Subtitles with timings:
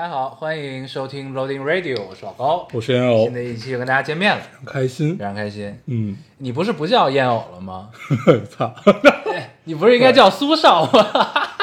[0.00, 2.66] 大家好，欢迎收听 Loading Radio，我是老高。
[2.72, 5.22] 我是烟偶新，的一期又跟大家见面了，很开心非。
[5.22, 5.78] 常开心。
[5.88, 7.90] 嗯，你不是不叫烟偶了吗？
[8.48, 8.74] 操，
[9.64, 11.06] 你不是应该叫苏少吗？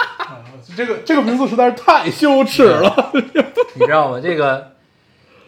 [0.77, 3.11] 这个这个名字实在是太羞耻了。
[3.73, 4.19] 你知道吗？
[4.21, 4.73] 这个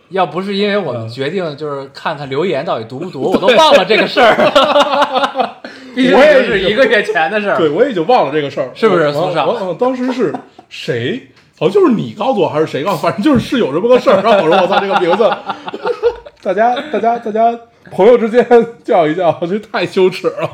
[0.09, 5.57] 要不是因为我们决定就是看看留言到底读不读，我都忘了这个事儿。
[5.93, 7.71] 毕竟我也已经是一个月前的事儿对，儿。
[7.71, 10.33] 我也就忘了这个事儿，是不是我苏少我我当时是
[10.69, 11.27] 谁？
[11.59, 13.01] 好像就是你告诉我，还是谁告诉我？
[13.01, 15.29] 反正就是是有这么个事儿，然后我说我操这个名字，
[16.41, 17.59] 大家大家大家
[17.91, 18.47] 朋友之间
[18.85, 20.49] 叫一叫，这太羞耻了。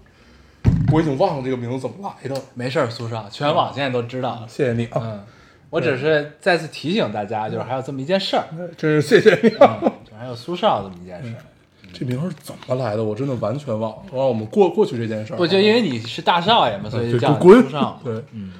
[0.92, 4.46] 我已经忘了这个名字怎么来的，没事儿，苏少，全网现在都知道了。
[4.48, 5.20] 谢谢你啊，嗯，
[5.68, 8.44] 我只是再次提醒大家，就是还有这么一件事儿，
[8.76, 9.78] 真是谢谢你啊。
[9.82, 11.44] 嗯，就还有苏少这么一件事儿。
[11.92, 13.04] 这名儿是怎么来的？
[13.04, 13.98] 我真的完全忘了。
[14.12, 15.36] 让我们过过去这件事儿。
[15.36, 17.28] 不就因为你是大少爷嘛，所以就叫
[17.70, 18.00] 少。
[18.02, 18.52] 对，嗯，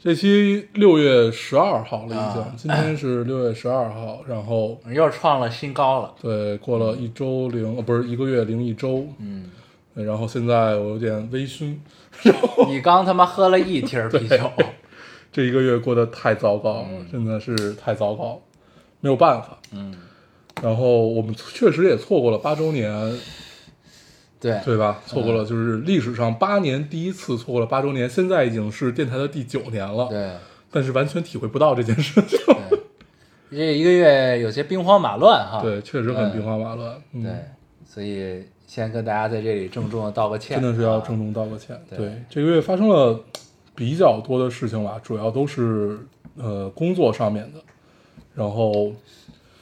[0.00, 6.14] 这期六月十二号了，已经，啊今天是六月十二号，然后又创了新高了。
[6.22, 9.50] 对，过了一周零，呃，不是一个月零一周，嗯，
[9.94, 11.74] 然后现在我有点微醺，
[12.68, 14.38] 你刚他妈喝了一瓶啤酒。
[15.32, 18.40] 这一个月过得太糟糕了，真的是太糟糕了，
[19.00, 19.58] 没有办法。
[19.72, 19.94] 嗯，
[20.62, 22.90] 然后我们确实也错过了八周年，
[24.40, 25.00] 对，对吧？
[25.06, 30.32] 错过了就是历史上八年第一次错过了八周年，现在已经是电台的第九年了，对。
[30.70, 32.38] 但是完全体会不到这件事情。
[32.68, 32.78] 对，
[33.50, 35.62] 这一个月有些兵荒马乱哈。
[35.62, 36.94] 对，确实很兵荒马乱。
[37.12, 37.32] 嗯对，
[37.86, 41.80] 所以先跟大家在这里郑重的道个歉，真的是要啊郑重道个歉。
[41.88, 43.18] 对对，这个月发生了
[43.74, 45.98] 比较多的事情吧，主要都是
[46.36, 47.60] 呃工作上面的，
[48.34, 48.92] 然后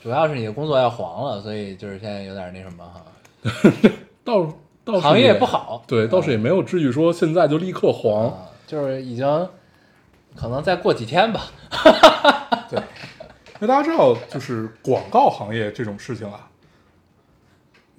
[0.03, 3.05] 主要是你的工作要黄了，所以就是现在有点那什么哈，
[4.25, 4.53] 倒
[4.87, 8.29] 倒是行业不好，对，倒是也没有至于说现在就立刻黄。
[8.29, 9.49] 啊，就是已经
[10.37, 11.51] 可能再过几天吧。
[12.71, 16.49] 对，因为大家知道，就是广告行业这种事情啊。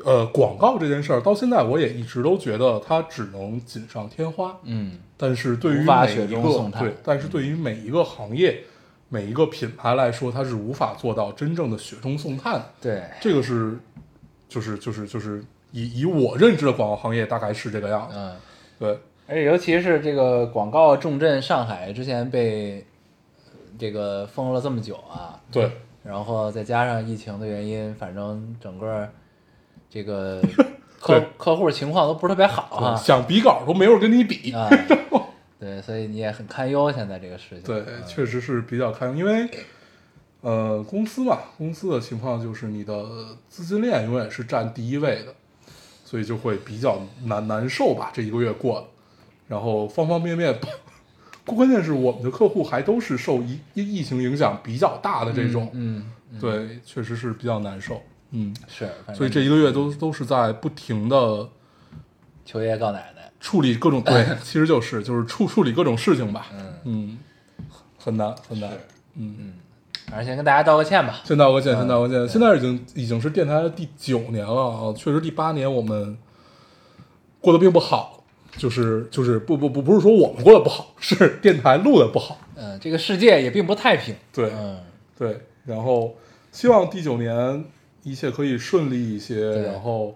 [0.06, 8.64] 呃，广告这件事儿到现在我也一直都觉得它只能锦上添花，嗯，但是对于无法雪每一个中送炭对，但是对于每一个行业、
[9.10, 12.66] 每一个品牌来说，它是无法做到真正的雪中送炭的。
[12.80, 13.78] 对，这个是，
[14.48, 15.44] 就是就是就是
[15.78, 18.16] 以以我认知的广告行业大概是这个样子。
[18.18, 18.36] 嗯，
[18.80, 22.86] 对，而且尤其是这个广告重镇上海，之前被
[23.78, 25.70] 这个封了这么久啊，对，
[26.04, 29.08] 然后再加上疫情的原因，反正整个
[29.90, 30.42] 这个
[31.00, 32.96] 客客户情况都不是特别好啊。
[32.96, 34.52] 想比稿都没有人跟你比。
[34.52, 34.68] 啊，
[35.60, 37.62] 对，所以你也很堪忧现在这个事情。
[37.62, 39.50] 对，嗯确实是比较堪忧，因为
[40.42, 43.06] 呃，公司嘛，公司的情况就是你的
[43.50, 45.34] 资金链永远是占第一位的，
[46.08, 48.12] 所以就会比较难难受吧。
[48.14, 48.88] 这一个月过了，
[49.46, 50.58] 然后方方面面，
[51.44, 58.02] 关键是我们的客户还都是受疫疫疫情影响比较大的这种，嗯，嗯，对，确实是比较难受。
[58.32, 61.50] 嗯，是，所以这一个月都都是在不停的
[62.46, 66.48] 求爷爷告奶奶，处理各种对， 其实就是就是处处理各种事情吧。
[66.54, 67.20] 嗯，嗯，
[67.98, 68.72] 很难很难。
[69.16, 69.36] 嗯。
[69.40, 69.54] 嗯，
[70.08, 71.22] 反正先跟大家道个歉吧。
[71.24, 72.30] 先道个歉，先道个嗯歉。
[72.30, 76.18] 现在已经已经是电台的第九年了啊，确实第八年我们
[77.42, 78.24] 过得并不好，
[78.58, 82.40] 就是就是不不不不是说我们过得不好，是电台录的不好。
[82.56, 84.16] 嗯，这个世界也并不太平。
[84.34, 84.80] 对嗯，
[85.18, 86.16] 对，然后
[86.52, 87.66] 希望第九年
[88.04, 89.62] 一切可以顺利一些。
[89.62, 90.16] 然后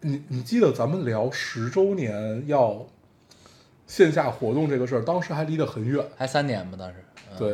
[0.00, 2.86] 你你记得咱们聊十周年要
[3.86, 6.02] 线下活动这个事儿，当时还离得很远。
[6.16, 6.96] 还三年吧，当时。
[7.30, 7.50] 嗯，对，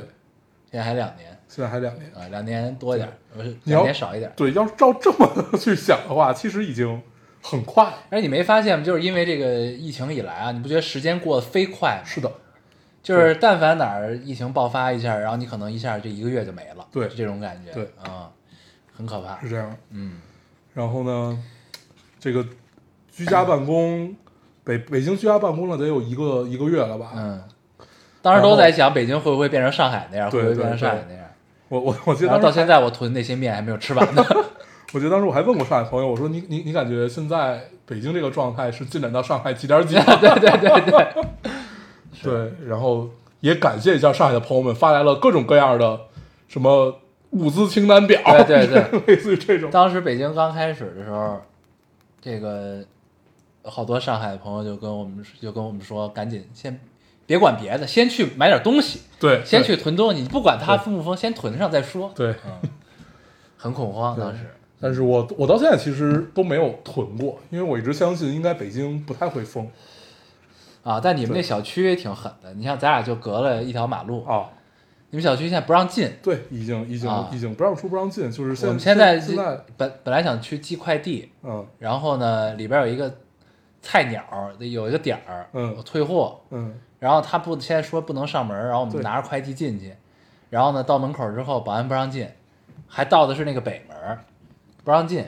[0.70, 2.06] 现在还两年现在还两年。
[2.14, 4.32] 啊，两年多一点，不是两年少一点。
[4.36, 5.28] 对，要是照这么
[5.58, 7.02] 去想的话，其实已经
[7.42, 7.94] 很快了。
[8.08, 8.84] 而且你没发现吗？
[8.84, 12.04] 就是因为这个疫情以来啊，你不觉得时间过得飞快吗？
[12.04, 12.32] 是的，
[13.02, 18.30] 就是但凡哪儿疫情爆发一下，然后你可能一下这一个月就没了，对是这种感觉，对啊、
[18.96, 19.48] 很可怕是。
[19.48, 19.76] 这样。
[19.90, 20.20] 嗯，
[20.72, 21.42] 然后呢，
[22.20, 22.46] 这个
[23.10, 24.14] 居家办公，
[24.62, 27.10] 北北京居家办公了得有一个一个月了吧？
[27.16, 27.42] 嗯，
[28.22, 31.24] 当时都在想北京会不会变成上海那样，会不会变成上海那样。
[31.70, 34.22] 我我我记得到现在我囤那些面还没有吃完呢。
[34.92, 40.02] 我记得当时我还问过上海朋友，我说你你你感觉现在北京这个状态是进展到上海几点几吗？
[40.20, 43.08] 对对对 对，对，然后
[43.38, 46.00] 也感谢一下上海的朋友们发来了各种各样的
[46.48, 46.98] 什么
[47.30, 49.70] 物资清单表，对对对，类似于这种。
[49.70, 51.40] 当时北京刚开始的时候，
[52.20, 52.84] 这个
[53.62, 56.80] 好多上海的朋友就跟我们就跟我们说，赶紧先
[57.30, 62.10] 别管别的，先去买点东西，对，先去囤东西，你不管它封不封，先囤上再说。
[62.12, 62.34] 对。
[62.44, 62.68] 嗯，
[63.56, 64.40] 很恐慌当时。
[64.80, 69.68] 但是我我到现在其实都没有囤过，因为我一直相信应该北京不太会封
[70.82, 74.50] 啊，但你们那小区也挺狠的，你像咱俩就隔了一条马路，啊。
[75.12, 76.10] 你们小区现在不让进。
[76.20, 83.14] 对，已经已经、啊已经不让出不让进，就是现我们现在现在本本来想去寄快递，嗯然后呢里边有一个
[83.82, 84.22] 菜鸟，
[84.58, 89.94] 有一个点儿，嗯我退货，嗯然后他不现在说不能上门，然后我们对拿着快递进去，
[90.50, 92.28] 然后呢到门口之后保安不让进，
[92.86, 94.18] 还到的是那个北门，
[94.84, 95.24] 不让进，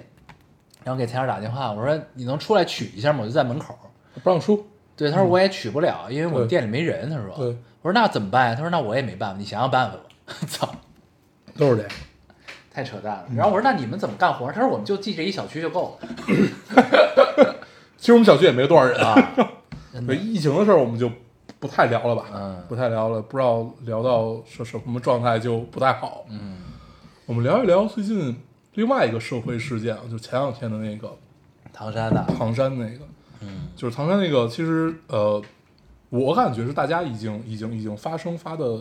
[0.85, 3.21] 然后给菜鸟打电话，我说你能出来取一下吗？
[3.23, 3.77] 我就在门口。
[4.23, 7.09] 不让出，对，他说我也取不了，因为我们店里没人。
[7.09, 7.47] 他说，对
[7.81, 8.55] 我说那怎么办呀？
[8.55, 10.03] 他说那我也没办法，你想想办法吧。
[10.47, 10.69] 操，
[11.57, 11.91] 都是这样。
[12.71, 13.25] 太扯淡了。
[13.31, 14.53] 嗯然后我说那你们怎么干活？
[14.53, 16.09] 他说我们就记这一小区就够了
[18.03, 19.33] 其实我们小区也没多少人啊。
[20.09, 21.09] 对疫情的事儿，我们就
[21.61, 22.61] 不太聊了吧，嗯。
[22.69, 26.25] 不太聊了，不知道聊到什什么状态就不太好。
[26.29, 26.59] 嗯。
[27.27, 28.37] 我们聊一聊最近
[28.75, 31.17] 另外一个社会事件啊，就前两天的那个
[31.73, 33.05] 唐山的，唐山那个，
[33.39, 33.69] 嗯。
[33.77, 35.41] 就是唐山那个，其实呃，
[36.11, 38.79] 我感觉是大家已经已经已经发声发的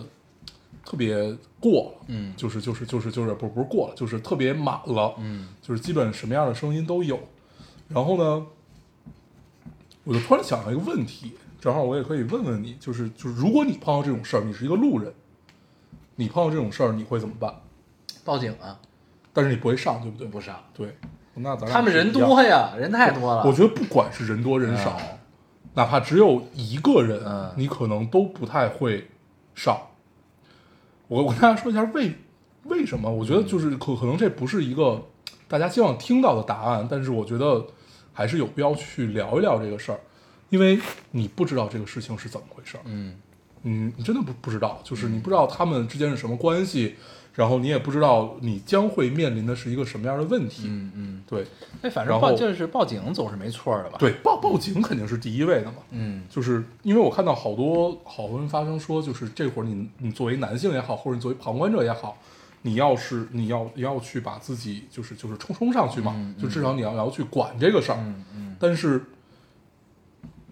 [0.83, 1.15] 特别
[1.59, 2.33] 过了，嗯。
[2.35, 5.49] 就是就是就是就是不不是过了，就是特别满了，嗯。
[5.61, 7.19] 就是基本什么样的声音都有。
[7.87, 8.45] 然后呢，
[10.03, 15.13] 我就突然想到一个问题，正好我也可以问问你，就是就是如果你碰到这种事儿，你是一个路人，
[16.15, 17.53] 你碰到这种事儿你会怎么办？
[18.23, 18.79] 报警啊，
[19.33, 20.27] 但是你不会上，对不对？
[20.27, 20.55] 不上。
[20.73, 20.97] 对，
[21.35, 23.43] 那咱俩他们人多呀，人太多了。
[23.45, 25.17] 我觉得不管是人多人少，嗯
[25.73, 29.09] 哪怕只有一个人，嗯你可能都不太会
[29.55, 29.77] 上。
[31.07, 32.13] 我我跟大家说一下为
[32.63, 33.09] 为什么？
[33.09, 35.01] 我觉得就是可可能这不是一个
[35.47, 37.65] 大家希望听到的答案，但是我觉得
[38.13, 39.99] 还是有必要去聊一聊这个事儿，
[40.49, 40.79] 因为
[41.11, 43.15] 你不知道这个事情是怎么回事儿，嗯。
[43.63, 46.95] 你，你真的不不知道，就是你不知道他们之间是什么关系，
[47.35, 51.45] 然后你也不知道你将会面临的是一个什么样的问题，嗯嗯，对。
[51.83, 56.23] 哎，反正报就是报警总是没错的吧？，对，报报警肯定是第一位的嘛，嗯。
[56.27, 62.17] 就是因为我看到好多好多人发生说，就是这会儿你你作为男性也好，或者你作为旁观者也好，
[62.63, 67.97] 你要是你要你要去把自己就是就是冲冲上去嘛，嗯就至少你要要去管这个事儿。
[67.99, 69.03] 嗯嗯但是，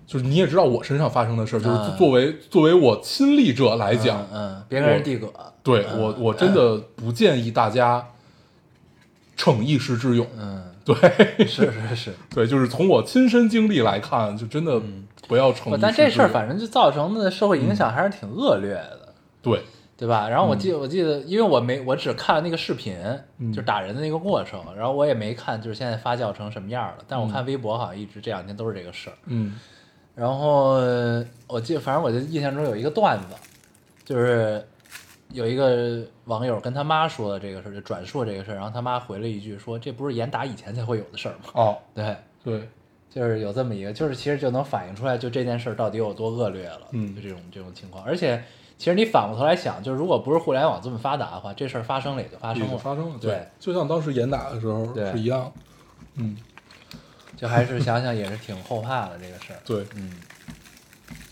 [0.07, 1.97] 就是你也知道我身上发生的事儿，就是嗯。
[1.97, 5.31] 作为、作为我亲历者来讲，嗯，嗯别跟人递葛。
[5.61, 8.03] 对、嗯我我真的不建议大家
[9.37, 10.25] 逞一时之勇。
[10.35, 10.95] 嗯，对。
[11.45, 12.13] 是是是。
[12.33, 14.81] 对，就是从我亲身经历来看，就真的
[15.27, 15.77] 不要逞。
[15.79, 19.13] 但这事儿反正就造成的社会影响还是挺恶劣的，
[19.43, 19.61] 对
[19.99, 20.29] 对吧？
[20.29, 22.95] 然后我记得我记得，因为我没我只看了那个视频，
[23.37, 27.03] 嗯就打人的那个过程，然后我也没看就是现在发酵成什么样了。
[27.05, 29.17] 但我看嗯微博好像一直这两天都是这个事儿。
[29.25, 29.59] 嗯
[30.15, 33.35] 然后呃我记得，反正我就印象中有一个段子，
[34.05, 34.65] 就是
[35.31, 42.67] 有一个网友跟他妈说的这个事儿，就转述这个事儿，然后他妈回了一句说：“这不是严打以前才会有的事儿吗哦？”对，对。
[43.09, 48.03] 就是有这么一个，就是其实就能反映出来，就这件事儿到底有多恶劣了，嗯就这种这种情况。
[48.03, 48.43] 而且，
[48.79, 55.51] 其实你反过头来想，就是如果不是互联网这么发达的话，这事儿发生了也就发生了，发生了，对，就像当时严打的时候是一样，
[56.15, 56.37] 嗯，
[57.35, 60.13] 就还是想想也是挺后怕的这个事儿，对，嗯，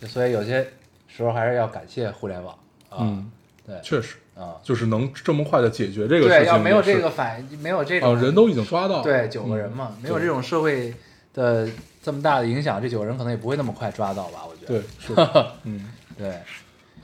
[0.02, 0.68] 就所以有些
[1.08, 2.54] 时候还是要感谢互联网
[2.90, 3.32] 啊，嗯，
[3.66, 10.94] 对确实啊，就是能这么快的解决这个事情对，要没有这个反应，没有这啊，种人都已经抓到，对九个人嘛，没有这种社会
[11.34, 11.66] 的
[12.04, 14.42] 这么大的影响，这九个人可能也不会那么快抓到吧？
[14.46, 16.42] 我觉得对得，是， 嗯，对，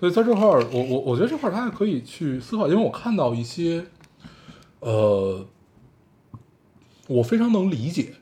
[0.03, 3.85] 所以在这块儿，我我我觉得这块儿大家可以去思考，因为我看到一些，
[4.81, 5.47] 呃，
[7.07, 8.15] 我非常能理解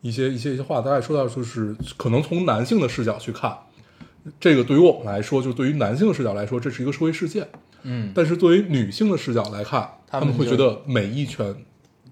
[0.00, 3.54] 一些一些一些话，大概说到就是可能从男性的视角去看，
[4.40, 7.46] 这个对于我们来说，就对于男性的视角来说，这是一个社会事件，
[7.82, 11.54] 嗯，但是作为女性的视角来看，他他们会觉得每一拳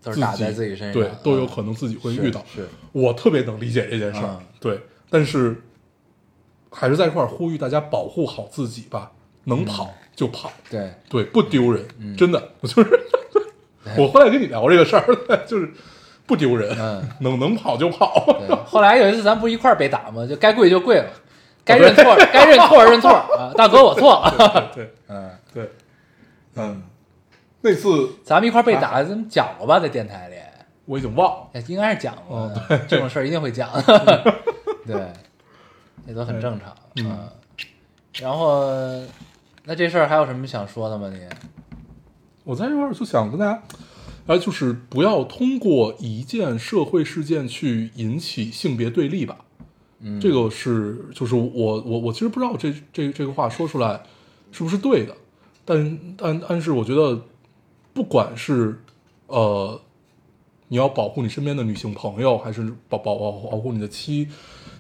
[0.03, 2.45] 都是打在自己身上，对，都有嗯可能自己会遇到。
[2.55, 4.47] 是，我特别能理解这件事儿，嗯。
[4.61, 5.63] 对，但是
[6.79, 9.11] 还是在一块儿呼吁大家保护好自己吧，
[9.45, 13.01] 能跑就跑，对，对，不丢人，嗯 真的，我就是
[13.97, 15.05] 我后来跟你聊这个事儿，
[15.47, 15.73] 就是
[16.27, 20.27] 不丢人，嗯能能跑就跑，对， 后来有一次咱不一块儿被打吗？
[20.27, 21.07] 就该跪就跪了，
[21.65, 24.71] 该认错该认错认错啊，大哥我错了。
[24.75, 25.71] 对嗯，对，
[26.57, 26.83] 嗯，
[27.63, 30.37] 那次咱们一块儿被打，咱们讲过吧，在电台里，
[30.85, 32.79] 我已经忘了，哎应该是讲过哦的。
[32.89, 33.71] 这种事儿一定会讲。
[34.87, 34.97] 对，
[36.07, 36.75] 这都很正常。
[36.97, 37.29] 嗯嗯，
[38.15, 38.65] 然后
[39.65, 41.11] 那这事儿还有什么想说的吗？
[41.11, 41.19] 你？
[42.45, 43.63] 我在这块儿就想跟大家，
[44.27, 49.39] 呃，就是不要通过一件社会事件去引起性别对立吧。
[49.99, 54.01] 嗯，这个是就是我我我其实不知道这这这个话说出来
[54.53, 55.17] 是不是对的，
[55.65, 57.21] 但但但是我觉得
[57.93, 58.81] 不管是
[59.27, 59.81] 呃
[60.69, 64.29] 你要保护你身边的女性朋友，还是保保保保护你的妻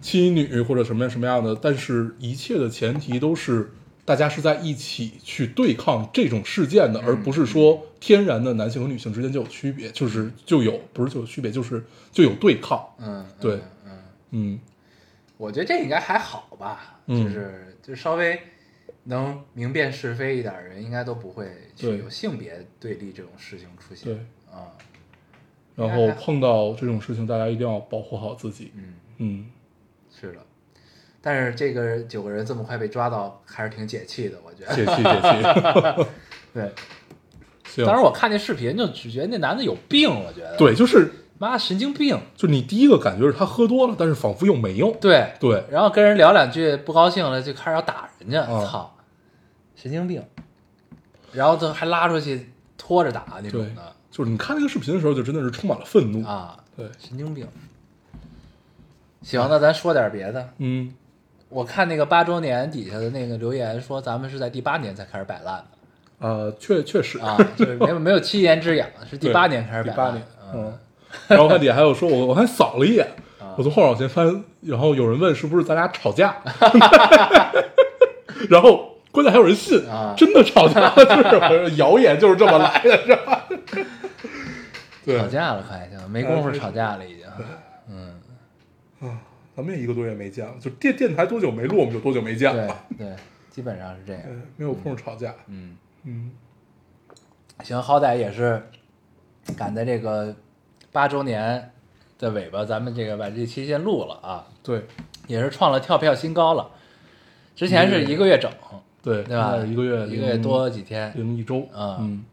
[0.06, 3.72] 妻女或者什么样什么样的，但是一切的前提都是
[4.04, 13.98] 大家是在一起去对抗这种事件的，而不是说天然的男性和女性之间就有区别，就是就有不是就有区别，就是就有对抗，嗯，嗯对嗯，
[14.30, 14.60] 嗯
[15.36, 18.38] 我觉得这应该还好吧，嗯就是就稍微
[19.02, 24.04] 能明辨是非一点的人，应该都不会去有性别对立这种事情出现。
[24.04, 24.24] 对。
[24.52, 24.72] 啊，
[25.74, 28.72] 然后碰到这种事情，大家一定要保护好自己。
[28.74, 29.46] 嗯，嗯，
[30.20, 30.38] 是的。
[31.20, 34.74] 但是这个九个人这么快被抓到，还是挺解气的，我觉得。
[34.74, 35.20] 解气解
[36.04, 36.08] 气。
[36.54, 42.16] 对，当时我看那视频就只觉得那男的有病，我觉得。，对，就是妈神经病。
[42.36, 44.92] 就你第一个感觉是他喝多了，但是仿佛又没有。
[45.00, 48.96] 对，对，然后跟人聊两句不高兴了，就开始要打人家，嗯操，
[49.74, 50.22] 神经病。
[51.32, 56.24] 然后就还拉出去拖着打那种的就是你看那个视频的时候，就真的是充满了愤怒。
[56.24, 57.46] 啊，对，神经病。
[59.22, 60.48] 行，那咱说点别的。
[60.58, 60.92] 嗯，
[61.48, 65.64] 我看那个八周年底下的那个留言说，咱们是在第八年才开始摆烂的
[66.18, 69.96] 呃，确确实啊，就是没有没有七年之痒，是第八年开始摆烂。
[69.96, 70.22] 第八年，
[70.54, 70.78] 嗯嗯。
[71.28, 73.06] 然后我看底下还有说，我我还扫了一眼，
[73.40, 76.36] 啊我从后面往前翻，然后有人问是不是咱俩吵架，
[78.50, 83.46] 然后关键还有人信啊真的吵架，就是谣言就是这么来的，是吧？
[85.06, 87.26] 对，吵架了，快就没工夫吵架了，已经。
[87.88, 88.14] 嗯，
[89.54, 92.84] 咱们也一个多月没见了，就电电台多久没录，我们就多久没见了。
[92.98, 93.14] 对，
[93.50, 94.22] 基本上是这样。
[94.22, 95.34] 对，没有空吵架。
[95.46, 96.30] 嗯，嗯，
[97.62, 98.62] 行，好歹也是
[99.56, 100.36] 赶在这个
[100.92, 101.72] 八周年
[102.18, 104.84] 的尾巴，咱们这个把这期先录了啊，对
[105.26, 106.70] 也是创了跳票新高了。
[107.54, 108.50] 之前是一个月整，
[109.02, 109.56] 对对吧？
[109.58, 111.10] 一个月一个月多几天。
[111.16, 111.66] 零一周。
[111.74, 112.24] 嗯嗯，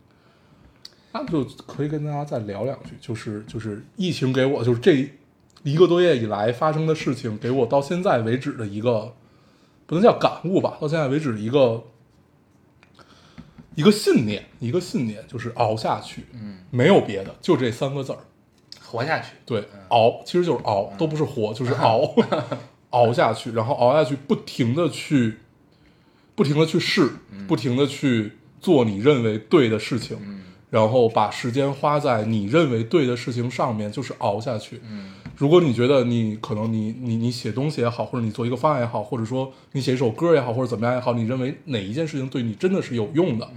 [1.14, 5.10] 那就可以跟大家再聊两句，就是就是疫情给我就是这
[5.64, 9.16] 一个多月以来发生的事情，给我到现在为止的一个
[9.86, 11.84] 不能叫感悟吧，到现在为止的一个
[13.76, 18.20] 一个信念，一个信念就是熬下去，嗯，没有别的，就这三个字儿。
[18.86, 19.32] 活下去。
[19.46, 22.14] 对，熬其实就是熬，都不是活， 就是熬，
[22.92, 25.40] 熬下去，然后熬下去，不停的去，
[26.36, 27.10] 不停的去试，
[27.48, 30.42] 不停的去做你认为对的事情，嗯。
[30.70, 34.82] 然后把时间花在你认为对的事情上面，就是熬下去。
[34.84, 43.50] 嗯如果你觉得你可能你你你写东西也好，或者你做一个方案也好，或者说你写一首歌也好，或者怎么样也好，你认为哪一件事情对你真的是有用的，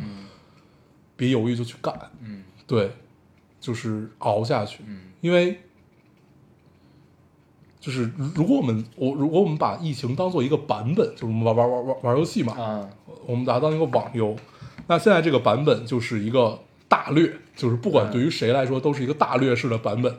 [1.17, 1.95] 别犹豫就去干。
[2.23, 2.91] 嗯对，
[3.61, 4.83] 就是熬下去。
[4.87, 5.61] 嗯因为
[7.79, 12.89] 就是如果我们我如果我们把疫情当做一个版本，就是我们玩玩玩玩玩游戏嘛，啊
[13.27, 14.35] 我们把它当一个网游，
[14.87, 20.17] 那现在这个版本就是一个大略，就是不管对于谁来说都是一个大略式的版本。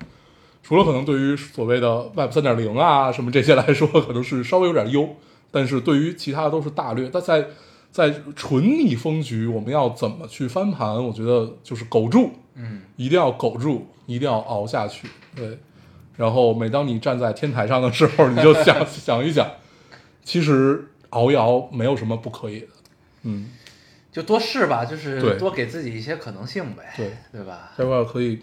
[0.68, 5.16] 除了可能对于所谓的 Web 三点零啊什么这些来说，可能是稍微有点优，
[5.50, 7.10] 但是对于其他的都是大略。
[7.10, 7.48] 但在
[7.90, 11.02] 在纯逆风局，我们要怎么去翻盘？
[11.02, 15.08] 我觉得就是苟住，嗯一定要苟住，一定要熬下去。
[15.34, 15.58] 对，
[16.18, 19.50] 然后每当你站在天台上的时候，你就想 想一想，
[20.26, 22.68] 其实熬一熬没有什么不可以的。
[23.24, 23.52] 嗯，
[24.12, 27.72] 就多试吧，就是对多给自己一些可能性呗，对对吧？
[27.78, 28.42] 这块可以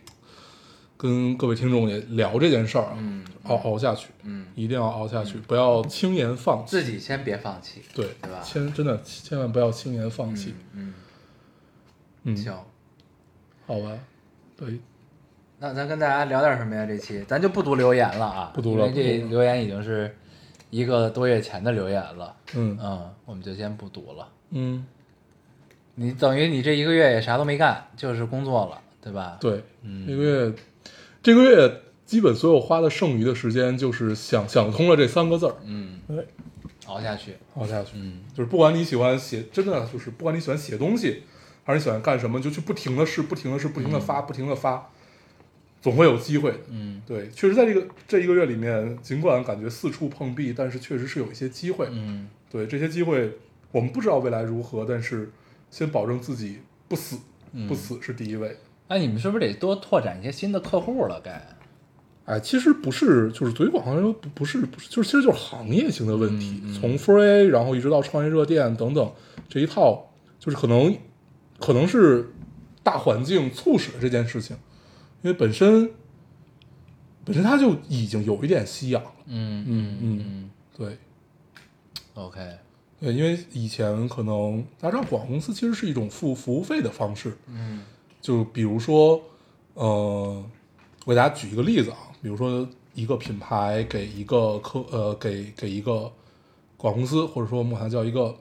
[1.04, 6.70] 跟各位听众也聊这件事儿啊，嗯熬熬下去，嗯，一定要熬下去，不要轻言放弃。
[6.70, 8.40] 自己先别放弃，对对吧？
[8.42, 10.54] 千真的千万不要轻言放弃。
[10.72, 10.94] 嗯
[12.22, 12.54] 嗯，嗯，行，
[13.66, 13.90] 好吧，
[14.56, 14.80] 对，
[15.58, 16.86] 那咱跟大家聊点什么呀？
[16.86, 20.16] 这期咱就不读留言了啊，不读了这留言已经是
[20.70, 22.78] 一个多月前的留言了，嗯。
[22.82, 24.26] 嗯，我们就先不读了。
[24.52, 24.86] 嗯，
[25.96, 30.06] 你等于你这一个月也啥都没干，就是工作了，对吧？，对，嗯。
[30.06, 30.54] 这个月
[31.24, 36.26] 这个月基本所有花的剩余的时间，就是想想通了这三个字儿，嗯，对，
[36.84, 37.92] 熬下去，熬下去。
[37.94, 38.20] 嗯。
[38.34, 41.22] 就是不管你喜欢写，真的就是不管你喜欢写东西，
[41.64, 44.90] 还是你喜欢干什么，就去不停的试，不停的试，不停的发，不停的发，
[45.80, 46.50] 总会有机会。
[46.50, 46.58] 的。
[46.68, 47.00] 嗯。
[47.06, 51.88] 对，确实在这个这一个月里面，尽管感觉四处碰壁，但是确实是有一些机会。
[51.90, 52.28] 嗯。
[52.50, 53.32] 对这些机会，
[53.72, 55.32] 我们不知道未来如何，但是
[55.70, 57.16] 先保证自己不死，
[57.52, 57.66] 嗯。
[57.66, 58.54] 不死是第一位。
[58.88, 61.20] 那你们是不是得多拓展一些新的客户了？
[61.22, 61.46] 该，
[62.26, 66.60] 哎，其实不是，就是对于广告来说，不不是不是，就是其实就是行业性的问题。
[66.62, 69.12] 嗯嗯从 f r e e A，然后一直到创业热电等等
[69.48, 70.96] 这一套，就是可能
[71.58, 72.30] 可能是
[72.82, 74.56] 大环境促使了这件事情，
[75.22, 75.90] 因为本身
[77.24, 79.10] 本身它就已经有一点吸氧了。
[79.26, 80.98] 嗯嗯嗯嗯对
[82.12, 82.40] ，OK，
[83.00, 87.82] 对，因为以前可能大家知道广告公司其实是一种付服务费的方式，嗯
[88.24, 89.20] 就比如说，
[89.74, 90.42] 呃，
[91.04, 96.10] 我给大家举一个例子啊，比如说一个品牌给一个客呃给给一个
[96.78, 98.34] 广告公司，或者说我们管它叫一个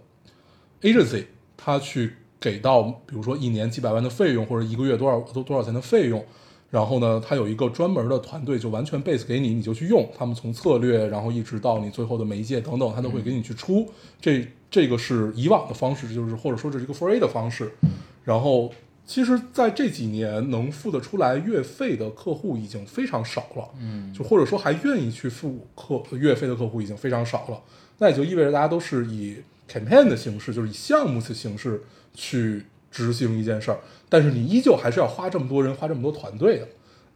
[0.82, 1.26] agency，
[1.58, 6.24] 他去给到比如说一年几百万的费用，或者一个月多少多多少钱的费用。
[6.70, 10.10] 然后呢，他有一个专门的团队，就完全 base 给你，你就去用。
[10.18, 13.86] 他们从策略，然后一直到你最后的媒介等等，他都会给你去出。
[14.22, 17.76] 这这个是以往的方式，就是或者说这是一个 f r e e 的方式。
[18.24, 18.72] 然后，
[19.06, 23.70] 其实在这几年能付得出来月费的客户已经非常少了。
[23.80, 27.62] 嗯就或者说还愿意去付客月费的客户已经非常少了，
[27.98, 29.38] 那也就意味着大家都是以
[29.70, 31.84] campaign 的形式，就是以项目的形式
[32.14, 36.68] 去执行一件事儿，但是你依旧还是要花这么多人，花这么多团队的。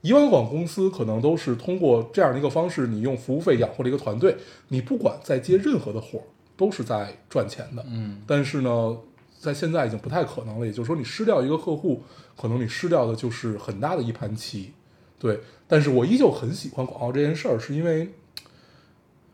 [0.01, 4.35] 以往的广告公司可能都是通过这样的一个方式，你用服务费养活了一个团队，
[4.67, 6.23] 你不管再接任何的活儿，
[6.55, 7.83] 都是在赚钱的。
[7.89, 8.95] 嗯但是呢，
[9.47, 10.65] 在现在已经不太可能了。
[10.65, 12.03] 也就是说，你失掉一个客户，
[12.35, 14.73] 可能你失掉的就是很大的一盘棋。
[15.17, 18.07] 对，但是我依旧很喜欢广告这件事儿，是因为，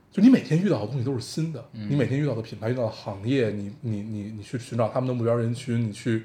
[0.09, 6.23] 就你每天遇到的东西都是新的，你每天遇到的品牌、遇到的行业，你你你你去寻找他们的目标人群，你去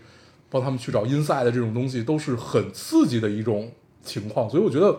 [0.49, 4.49] 帮他们去找 inside 的这种东西，都是很刺激的一种情况。
[4.49, 4.93] 所以我觉得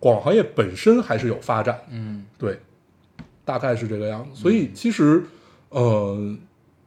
[0.00, 2.58] 广告行业本身还是有发展，嗯对，
[3.44, 4.40] 大概是这个样子。
[4.40, 5.22] 所以其实，
[5.68, 6.36] 呃，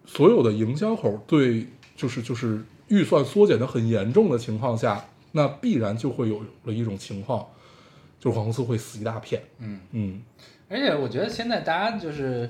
[0.05, 7.47] 所有的营销口对，就是就是预算缩减的很严重的情况下，那必然就会有了一种情况，
[8.19, 9.41] 就是广告公司会死一大片。
[9.59, 10.21] 嗯，嗯
[10.69, 12.49] 而且我觉得现在大家就是，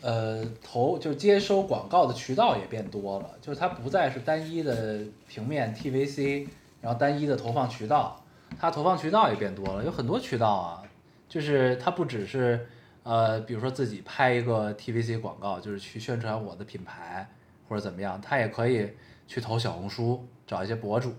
[0.00, 6.46] 呃，投就接收广告的渠道也变多了，就是它不再是单一的平面 TVC，
[6.80, 8.22] 然后单一的投放渠道，
[8.58, 10.82] 它投放渠道也变多了，有很多渠道啊，
[11.28, 12.66] 就是它不只是
[13.02, 17.28] 呃，比如说自己拍一个 TVC 广告，就是去宣传我的品牌
[17.68, 18.88] 或者怎么样，他也可以
[19.26, 21.12] 去投小红书，找一些博主。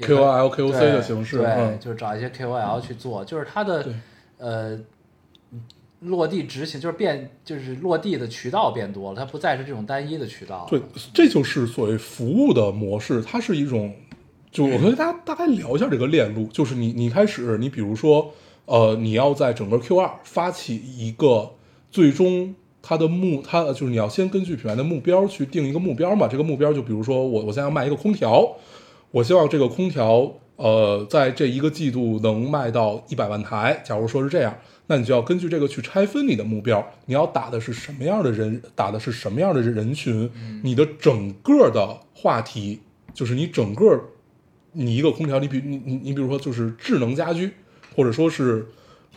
[0.00, 3.92] KOL KOC 的形式对，嗯就是找一些 KOL 去做，就是它的对
[4.38, 4.78] 呃
[6.02, 10.68] 落地执行，就是变就是落地的渠道变多了，它不再是这种单一的渠道。
[10.70, 10.80] 对，
[11.12, 13.92] 这就是所谓服务的模式，它是一种，
[14.52, 18.32] 就我跟大家大概聊一下这个链路，就是你你开始，你比如说，
[18.68, 21.52] 呃，你要在整个 Q 二发起一个
[21.90, 28.56] 最终它的目，它就是你要先根据品牌的目标去定一个目标嘛，这个目标就比如说我我现在要卖一个空调，
[29.10, 33.82] 我希望这个空调，呃，在这一个季度能卖到一百万台。
[33.82, 34.54] 假如说是这样，
[34.88, 40.30] 那你就要根据这个去拆分你的目标，你要打的是什么样的人，打的是什么样的人群，
[40.62, 42.80] 你的整个的话题，
[43.14, 43.98] 就是你整个
[44.72, 47.50] 你一个空调，你比你你你比如说就是智能家居，
[47.98, 48.64] 或者说是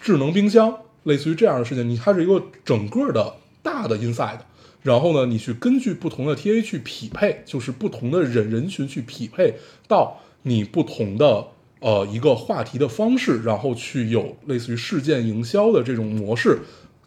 [0.01, 4.39] 智能冰箱，类似于这样的事情，你它是一个整个的大的 inside，
[4.81, 9.53] 然后呢，你去根据不同的 TA 去匹配，就是不同的人人群去匹配
[9.87, 11.45] 到你不同的
[11.79, 16.61] 呃一个话题的方式，然后去有类似于事件营销的这种模式，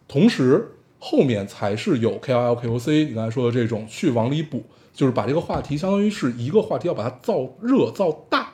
[0.07, 8.53] 同时后面才是有 KOL、KOC 你刚才说的这种去往里补，就是把这个话题相当于是一个话题要把它造热造大，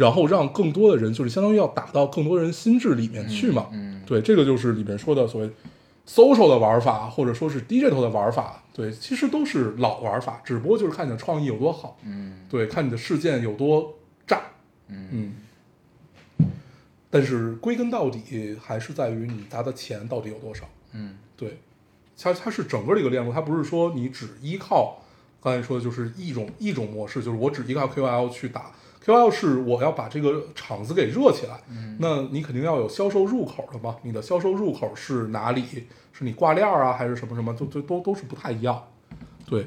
[0.00, 3.68] 然后让更多的人就是相当于要打到更多人心智里面去嘛。
[3.70, 5.50] 嗯对，这个就是里面说的所谓
[6.08, 8.62] social 的玩法，或者说是 digital 的玩法。
[8.72, 13.94] 对，其实都是老玩法，只不过就是看你的创意有多好，嗯对，看你的事件有多
[14.26, 14.40] 炸。
[14.88, 16.46] 嗯嗯。
[17.10, 20.64] 但是归根到底还是在于你砸的钱到底有多少。
[20.92, 21.58] 嗯对，
[22.18, 25.02] 它它是整个这个链路，它不是说你只依靠
[25.42, 28.72] 刚才说的就是一种一种模式，就是我只依靠 KOL 去打。
[29.10, 33.96] QL 是我要把这个场子给热起来，嗯那你肯定要有销售入口的嘛。
[34.02, 35.64] 你的销售入口是哪里？
[36.12, 37.52] 是你挂链儿啊，还是什么什么？
[37.54, 38.82] 都都都都是不太一样。
[39.46, 39.66] 对，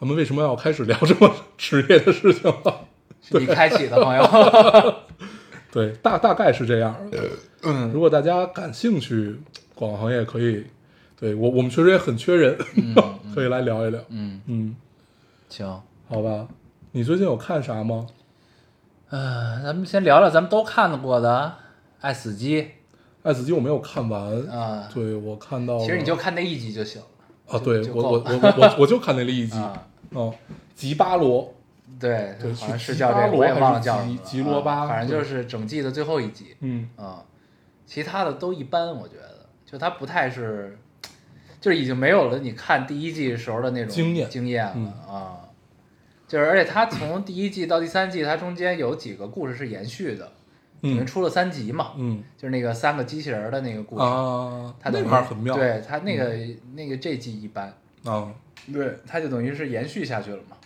[0.00, 2.86] 咱们为什么要开始聊这么职业的事情了？
[3.22, 4.94] 是你开启的朋友。
[5.70, 7.28] 对，大大概是这样的。
[7.62, 9.36] 嗯如果大家感兴趣，
[9.74, 10.64] 广告行业可以，
[11.18, 12.56] 对我我们确实也很缺人，
[13.34, 14.00] 可以来聊一聊。
[14.08, 14.74] 嗯，嗯，
[15.48, 16.48] 行，好吧。
[16.92, 18.06] 你最近有看啥吗？
[19.10, 21.56] 呃，咱们先聊聊咱们都看过的
[22.00, 22.70] 《爱死机
[23.24, 24.88] 爱死机我没有看完》啊。
[24.94, 27.08] 对我看到，其实你就看那一集就行了。
[27.48, 30.32] 啊，对我我我我我就看那了一集，啊，哦，
[30.76, 31.52] 吉巴罗，
[31.98, 36.56] 对，对好像是叫这个，我也忘了叫什么了吉罗巴啊反正就是整季的最后一集。
[36.60, 37.24] 嗯啊，
[37.84, 40.78] 其他的都一般，我觉得，就它不太是，
[41.60, 45.49] 就是已经没有了你看第一季时候的那种经验经验了、嗯啊。
[46.30, 50.30] 就是，而且它从第一季到第三季，它中间有几个故事是延续的，
[50.82, 56.32] 嗯里面出了三集嘛，嗯就是那个三个机器人的那个故事，啊，那很妙，对它那个、
[56.74, 58.32] 那个这季一般，啊，
[58.72, 60.56] 对，它就等于是延续下去了嘛。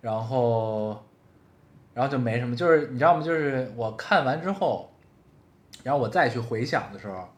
[0.00, 1.00] 然后，
[1.94, 3.22] 然后就没什么，就是你知道吗？
[3.22, 4.90] 就是我看完之后，
[5.84, 7.28] 然后我再去回想的时候，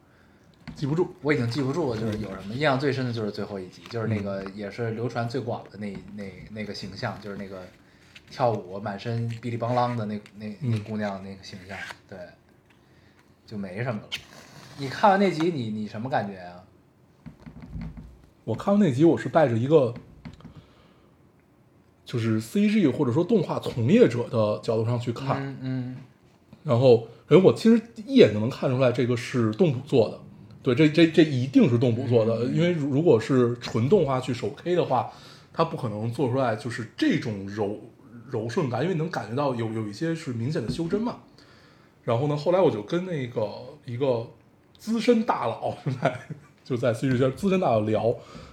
[0.75, 2.55] 记不住，我已经记不住了就是有什么。
[2.55, 7.63] 印象最深的就是最后一集，就是那个也是流传最广的那那那个形象，就是那个
[8.31, 11.77] 跳舞满身哔哩邦啷的那那那嗯姑娘那个形象，
[12.09, 12.19] 对，
[13.47, 14.09] 就没什么了。
[14.79, 16.65] 你看完那集，你你什么感觉啊？
[18.45, 19.95] 我看完那集，我是带着一个
[22.05, 25.97] 就是 CG 或者说动画从业者的角度上去看，嗯嗯
[26.65, 30.21] 然后，因为我其实一眼就能看出来这个是动捕做的，
[30.65, 35.13] 对，这这这一定是动捕做的，因为如如果是纯动画去手 K 的话，
[35.53, 37.79] 它不可能做出来就是这种柔
[38.31, 41.19] 柔顺感，因为能感觉到有有一些是明显的修真嘛。
[42.03, 43.47] 然后呢，后来我就跟那个
[43.85, 44.27] 一个
[44.79, 46.21] 资深大佬就在
[46.65, 48.03] 就在 CG 圈资深大佬聊，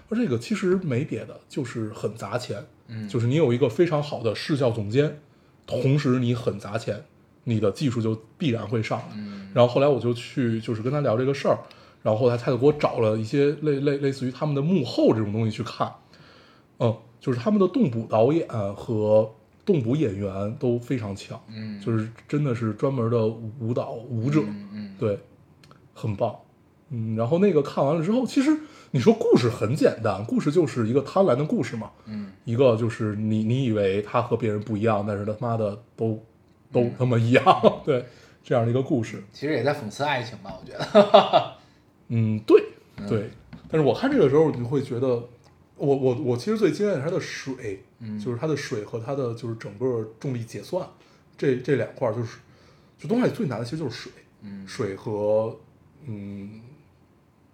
[0.09, 3.07] 说这个其实没别的，就是很砸钱，嗯。
[3.07, 5.19] 就是你有一个非常好的视效总监，
[5.65, 7.05] 同时你很砸钱，
[7.45, 9.01] 你的技术就必然会上
[9.53, 11.57] 然后后来我就去就是跟他聊这个事儿，
[12.03, 15.93] 然后后来他就给我找了一些类类类似于他们的幕后这种东西去看，
[16.79, 19.31] 嗯，就是他们的动捕导演和
[19.63, 24.95] 动捕演员都非常强，嗯，就是真的是专门的舞蹈舞者，嗯嗯。
[24.99, 25.19] 对，
[25.93, 26.35] 很棒。
[26.89, 28.57] 嗯，然后那个看完了之后，其实
[28.91, 32.31] 你说故事很简单，故事就是一个贪婪的故事嘛，嗯。
[32.43, 36.19] 一个就是你你以为他和别人不一样，但是他妈的都
[36.71, 37.43] 都嗯他妈一样，
[37.85, 38.03] 对，
[38.43, 39.23] 这样的一个故事。
[39.31, 41.60] 其实也在讽刺爱情吧，我觉得。
[42.11, 42.63] 嗯，对
[43.07, 43.29] 对。
[43.69, 45.07] 但是我看这个时候，你会觉得，
[45.77, 50.85] 我我我其实最惊艳的是它的水，嗯就是它的水和它的就是整个重力结算
[51.37, 52.39] 这这两块儿，就是
[52.99, 55.57] 就动画里最难的其实就是水，嗯水和
[56.05, 56.61] 嗯，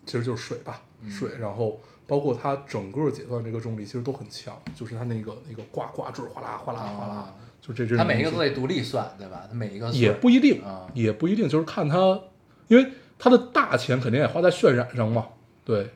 [0.06, 9.46] 其实就是水吧，嗯水，然后包括它整个结算这个重力其实都很强，就是它那个那个挂挂坠哗啦哗啦哗啦啊，就这这它每一个都得独立算，对吧？
[9.48, 12.20] 它每一个也不一定啊，也不一定，就是看它，
[12.68, 15.28] 因为它的大钱肯定也花在渲染上嘛，
[15.66, 15.90] 对，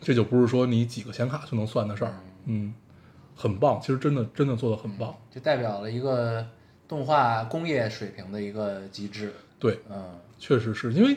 [0.00, 2.14] 这就不是说你几个显卡就能算的事儿，
[2.46, 2.74] 嗯，
[3.36, 6.46] 很棒，其实真的真的做的很棒，就代表了一个
[6.88, 9.32] 动画工业水平的一个极致。
[9.58, 10.18] 对，嗯。
[10.38, 11.14] 确实是因为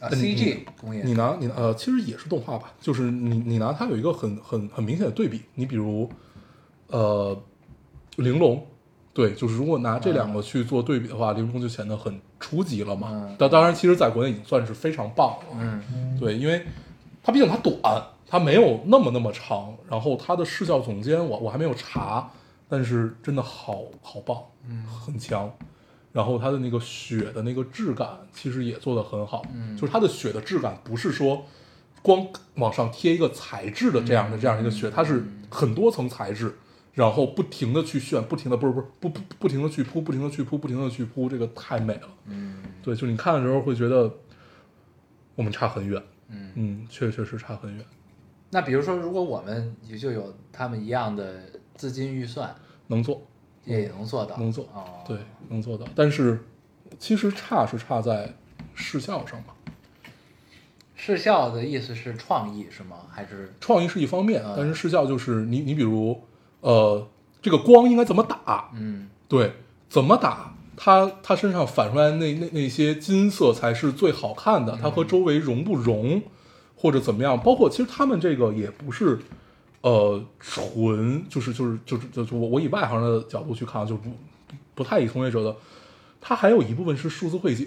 [0.00, 1.02] 啊，CG 工业。
[1.02, 6.10] 你拿你呃，其实也是动画吧，就是你你拿它有一个很很很明显的对比，你比如
[6.88, 7.42] 呃，
[8.16, 8.66] 玲珑。
[9.18, 13.34] 对，就是如果拿这两个去做对比的话，玲珑就显得很初级了嘛嗯。
[13.36, 15.58] 但当然，其实在国内已经算是非常棒了。
[15.58, 16.64] 嗯对，因为
[17.20, 22.30] 它毕竟它短，它没有那么那么长，然后它的视效总监我我还没有查，
[22.68, 25.52] 但是真的好好棒，嗯很强。
[26.12, 31.44] 然后它的那个雪的那个质感其实也做得很好，嗯就是它的雪的质感不是说
[32.02, 36.56] 光往上贴一个材质的这样的这样一个雪，它是很多层材质。
[36.98, 42.08] 然后不停的去炫，不停的不是不是不不不停的去铺，不停的去铺，不停的去铺，这个太美了。
[42.24, 42.60] 嗯。
[42.82, 44.12] 对，就你看的时候会觉得
[45.36, 46.50] 我们差很远，嗯。
[46.56, 47.84] 嗯，确确实差很远，
[48.50, 51.40] 那比如说，如果我们也就有他们一样的
[51.76, 52.52] 资金预算，
[52.88, 53.22] 能做，
[53.64, 55.86] 也能做到，能做哦，对，能做到。
[55.94, 56.40] 但是
[56.98, 58.34] 其实差是差在
[58.74, 59.54] 视效上吧，
[60.96, 63.06] 视效的意思是创意是吗？
[63.08, 63.54] 还是？
[63.60, 66.20] 创意是一方面嗯，但是视效就是你你比如
[66.60, 67.06] 呃，
[67.40, 69.08] 这个光应该怎么打，嗯。
[69.28, 69.52] 对，
[69.88, 70.54] 怎么打。
[70.80, 76.22] 它它身上反出来那那那些金色才是最好看的，它和周围融不融，
[76.76, 77.40] 或者怎么样？
[77.40, 79.18] 包括其实他们这个也不是，
[79.80, 84.08] 呃，纯就是就是就是就是我我以外行的角度去看，就不
[84.76, 85.56] 不太以从业者的，
[86.20, 87.66] 它还有一部分是数字绘景，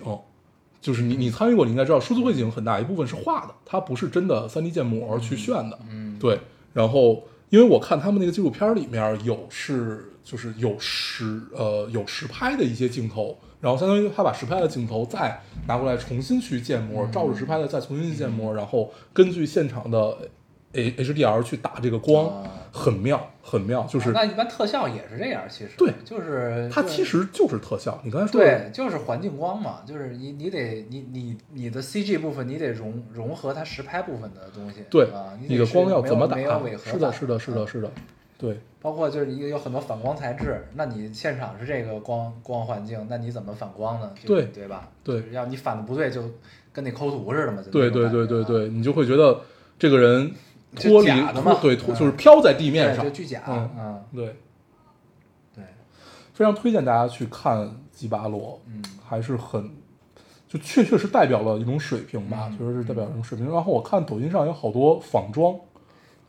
[0.79, 6.39] 就是你你参与过，你应该知道，数字绘景很大一部分是画的，它不是真的三 D 建模去炫的，嗯，对，
[6.71, 15.37] 然后因为我看他们那个纪录片里面有是就是有实呃有实拍的一些镜头，然后相当于他把实拍的镜头再
[15.67, 20.17] 拿过来重新去建模，照着实拍的再重新建模，然后根据现场的
[20.73, 27.99] A HDR 去打这个光，啊很妙很妙，就是啊那一般特效也是这样，其实对就是它其实就是特效。
[28.03, 37.91] 你刚才说的对，就是环境光嘛，就是你你得你你你的 CG 部分你得融融合它实拍部分的东西，对啊，你你的光要怎么打是的，是的，是的，啊是的，
[38.37, 38.57] 对。
[38.81, 44.11] 包括就是一个有很多反光材质，那你现场是这个光光环境，那你怎么反光呢？
[44.19, 44.89] 就对对吧？
[45.03, 46.23] 对就是要你反的不对，就
[46.73, 47.61] 跟那抠图似的嘛。
[47.71, 49.39] 对对对对对，你就会觉得
[49.77, 50.35] 这个人就
[50.75, 54.35] 脱离假的嘛脱对就是飘在地面上就，巨假，嗯嗯，对，
[55.55, 55.63] 对，
[56.33, 59.69] 非常推荐大家去看吉巴罗，嗯还是很，
[60.47, 63.51] 就确确实代表了一种水平吧，嗯确实是代表一种水平。
[63.51, 65.53] 然后我看抖音上有好多仿妆，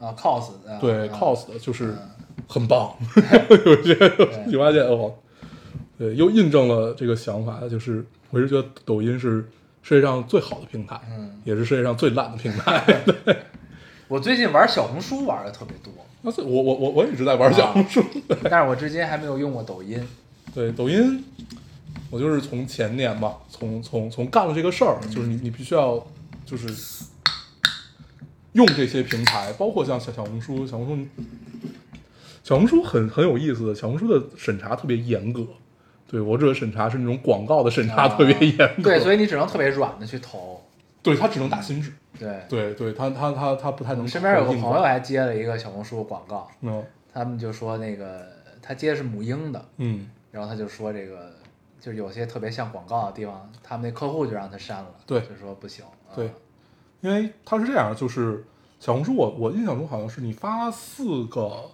[0.00, 2.10] 啊，cos 的对啊 cos 的，就是嗯
[2.48, 2.92] 很棒，
[3.64, 3.94] 有些
[4.46, 5.14] 你发现哦，
[5.96, 9.48] 对，又印证了这个想法，就是我是觉得抖音是
[9.82, 12.82] 世界上最好的平台，嗯，也是世界上最烂的平台。
[14.12, 18.04] 我最近玩小红书玩的特别多，那是我我我我一直在玩小红书，
[18.44, 20.06] 但是我至今还没有用过抖音。
[20.54, 21.24] 对抖音，
[22.10, 26.06] 我就是从前年吧，从从从干了这个事儿，就是你你必须要
[26.44, 26.68] 就是
[28.52, 31.22] 用这些平台，包括像小小红书，小红书，
[32.44, 35.46] 小红书很很有意思的，小红书的审查特别严格。
[36.06, 40.61] 对我这个审查是那种广告的审查特别严格，啊对，所以你只能特别软的去投。
[41.02, 44.06] 对他只能打心纸，对，对对，他他他他不太能。
[44.06, 48.26] 身边有个朋友，还接了一个小红书广告，嗯他们就说那个
[48.62, 51.30] 他接的是母婴的，嗯，然后他就说这个
[51.80, 55.84] 就是有些特别像广告的地方，他们那客户就让他删了，对就说不行。
[55.84, 56.30] 啊对，
[57.00, 58.44] 因为他是这样，就是
[58.78, 61.70] 小红书我，我印象中好像是你发四个，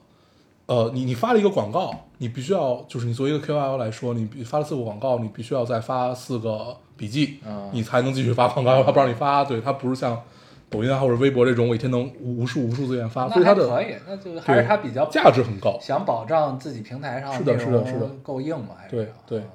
[0.67, 9.45] 呃，你你发了一个广告，你必须要就是你作为一个 KOL 来说，你必发了四个广告，你必须要再发四个笔记，嗯你才能继续发广告，他不让你发。
[9.45, 10.21] 对，它不是像
[10.69, 15.79] 抖音啊或者微博这种，我一天能无数无数资源发，所那以它的还可以，那就还是它比较价值很高。
[15.81, 19.51] 想保障自己平台上是的是的是的够硬嘛，还是对对嗯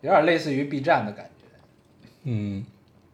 [0.00, 1.44] 有点类似于 B 站的感觉，
[2.24, 2.64] 嗯，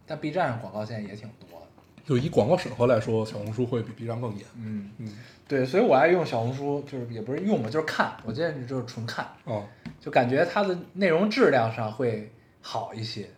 [0.07, 1.66] 但 B 站上广告现在也挺多的。
[2.07, 4.47] 就以广告审核来说，小红书会比 B 站更严。
[4.57, 5.12] 嗯，嗯
[5.49, 9.65] 对，所以我爱用小红书，就是也不是用吧，就是看，我建议你就是纯看，哦，
[9.99, 12.31] 就感觉它的内容质量上会
[12.61, 13.31] 好一些，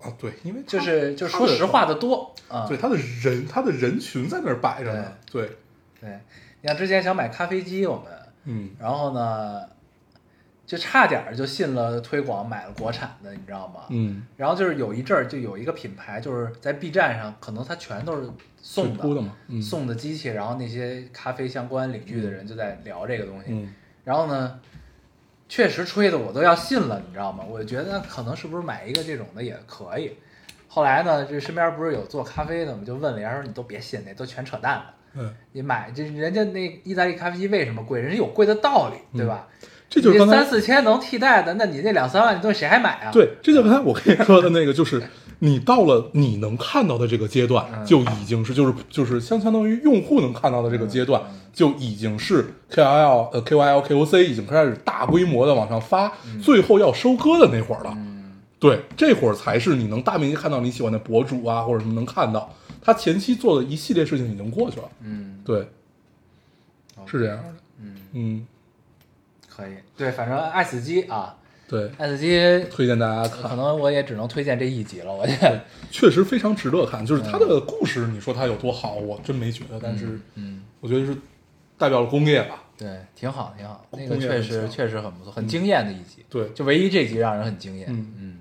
[0.00, 2.66] 啊，对，因为它就是就是说实话的多啊。
[2.66, 5.12] 对，他的人，他的人群在那儿摆着呢。
[5.30, 5.50] 对，
[6.00, 6.18] 对，
[6.62, 8.04] 你像之前想买咖啡机，我们
[8.44, 9.60] 嗯然后呢，
[10.66, 13.82] 就差点儿就信了推广买了国产的，你知道吗？
[13.90, 18.28] 嗯，然后就是有一阵儿就有一个品牌，就是在 B 站上，可能它全都是
[18.60, 23.46] 送的嘛嗯送的机器，然后那些咖啡相关领域的人就在聊这个东西。
[23.48, 23.74] 嗯
[24.04, 24.60] 然后呢，
[25.48, 27.42] 确实吹的我都要信了，你知道吗？
[27.48, 30.12] 我觉得可能是不是买一个这种的也可以。
[30.68, 34.84] 后来呢，这身边不是有做咖啡的，我们就问了一下，说你都别信，那都全扯淡的。
[35.14, 38.00] 嗯，你买这人家那意大利咖啡机为什么贵？
[38.00, 39.48] 人家有贵的道理，对吧？
[39.62, 43.12] 嗯这就是刚才你三四千能替代的，那你那两三万的东西谁还买啊？
[43.12, 45.00] 对，这就刚才我跟你说的那个，就是
[45.38, 57.92] 你到了你能看到的这个阶段，嗯就已经是就是就是相相当于用户能看到的这个阶段，嗯就已经是 KOL 呃 K Y L K O C 已经开始大规模的往上发，最后要收割的那会儿了。
[57.96, 62.52] 嗯，对，这会儿才是你能大面积看到你喜欢的博主啊，或者什么能看到
[62.82, 64.88] 他前期做的一系列事情已经过去了。
[65.02, 65.68] 嗯，对，
[67.06, 67.54] 是这样的。
[67.80, 68.46] 嗯，嗯，
[69.54, 69.72] 可以。
[69.96, 71.36] 对，反正爱死机啊，
[71.68, 72.38] 对，爱死机
[72.70, 75.60] 推荐大家可，能我也只能推荐这一集了，我觉得。
[75.90, 77.04] 确实非常值得看。
[77.04, 81.16] 就是他的故事，你说他有多好，我真没觉得，但是嗯，我觉得是
[81.78, 82.62] 代表了工业吧。
[82.76, 83.86] 对，挺好，挺好。
[83.92, 86.24] 那个确实确实很不错，很惊艳的一集。
[86.28, 87.86] 对就唯一这集让人很惊艳。
[87.88, 88.38] 嗯嗯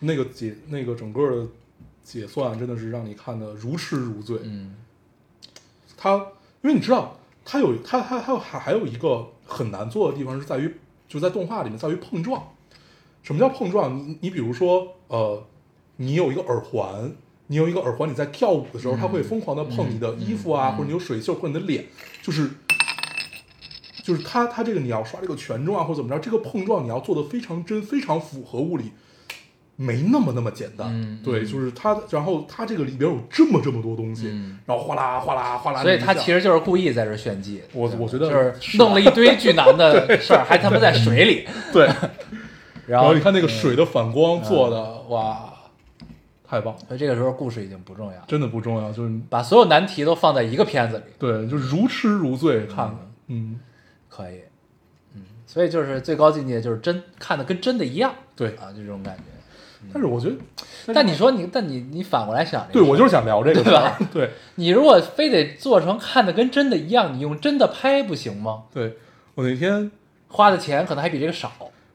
[0.00, 1.46] 那个解那个整个的
[2.02, 4.38] 解算真的是让你看的如痴如醉。
[4.42, 4.74] 嗯
[5.96, 6.16] 他
[6.62, 10.72] 因为你知道，他有他他还有还还有一个很难做的地方是在于，
[11.08, 12.40] 就在动画里面在于碰撞。
[13.24, 13.98] 什么叫碰撞？
[13.98, 15.44] 你你比如说，呃，
[15.96, 17.12] 你有一个耳环，
[17.48, 21.86] 你有一个耳环，你在跳舞的时候，它会疯狂的碰你的衣服啊，或者你有水袖碰你的脸，
[22.22, 22.48] 就是。
[24.00, 28.92] 就是它，它这个你要刷这个权重啊，或者怎么着，这个碰撞你要做的非常真，非常符合物理，
[29.80, 30.88] 没那么那么简单。
[30.90, 31.46] 嗯对，嗯。
[31.46, 34.58] 就是它，然后它这个里边有这么这么多东西，嗯。
[34.66, 36.24] 然后哗啦哗啦哗啦，所以他你一下。
[36.26, 37.62] 其实就是故意在这炫技。
[37.72, 41.46] 我我觉得就是弄了一堆巨难的事儿， 还他妈在水里。
[41.72, 42.10] 对，然
[42.98, 45.54] 然后后你看那个水的反光做的，哇，
[46.44, 52.96] 太棒，所以这个时候故事已经不重要，真的不重要，就是把所有难题都放在一个片子里，对，就是如痴如醉看的，
[53.28, 53.60] 嗯，
[54.08, 54.40] 可以。
[55.14, 58.12] 嗯，所以就是最高境界就是真看的跟真的一样。
[58.34, 58.48] 对。
[58.56, 59.22] 啊，就这种感觉。
[59.92, 60.36] 但是我觉得，
[60.94, 64.30] 但你说你，但你你反过来想对，我就是想聊这个对吧， 对。
[64.56, 68.64] 你如果非得做成看的跟真的一样，你用真的拍不行吗？
[68.74, 68.96] 对。
[69.34, 69.90] 我那天
[70.28, 71.52] 花的钱可能还比这个少。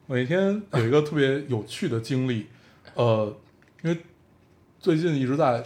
[0.08, 2.48] 我那天有一个特别有趣的经历，
[2.96, 3.34] 呃，
[3.84, 3.98] 因为
[4.80, 5.63] 最近一直在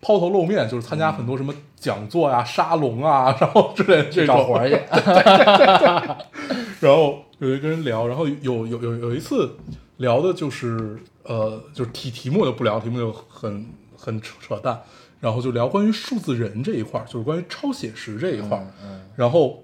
[0.00, 4.36] 抛头露面，就是参加很多什么讲座呀、 沙龙啊，然后之类的这种。
[4.36, 4.78] 找活儿去，
[6.80, 9.56] 然后有一个人聊，然后有有有有一次
[9.96, 10.96] 聊的就是
[11.28, 14.80] 呃，就是题题目就不聊，题目就很很扯扯淡，
[15.20, 18.66] 然后就聊关于数字人这一块儿，就是关于超写实这一块儿。
[18.82, 19.62] 嗯然后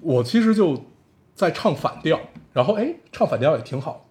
[0.00, 0.84] 我其实就
[1.34, 2.18] 在唱反调，
[2.52, 4.06] 然后哎，唱反调也挺好，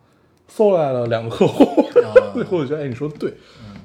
[0.48, 1.64] 搜来了两个客户，
[2.04, 3.34] 啊 最后我觉得哎，你说的对，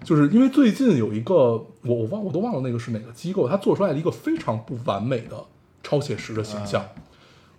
[0.04, 5.42] 就是因为最近有一个我我忘我都忘了那个是哪个机构，他做出来了一个非常不完美的
[5.82, 6.86] 超写实的形象，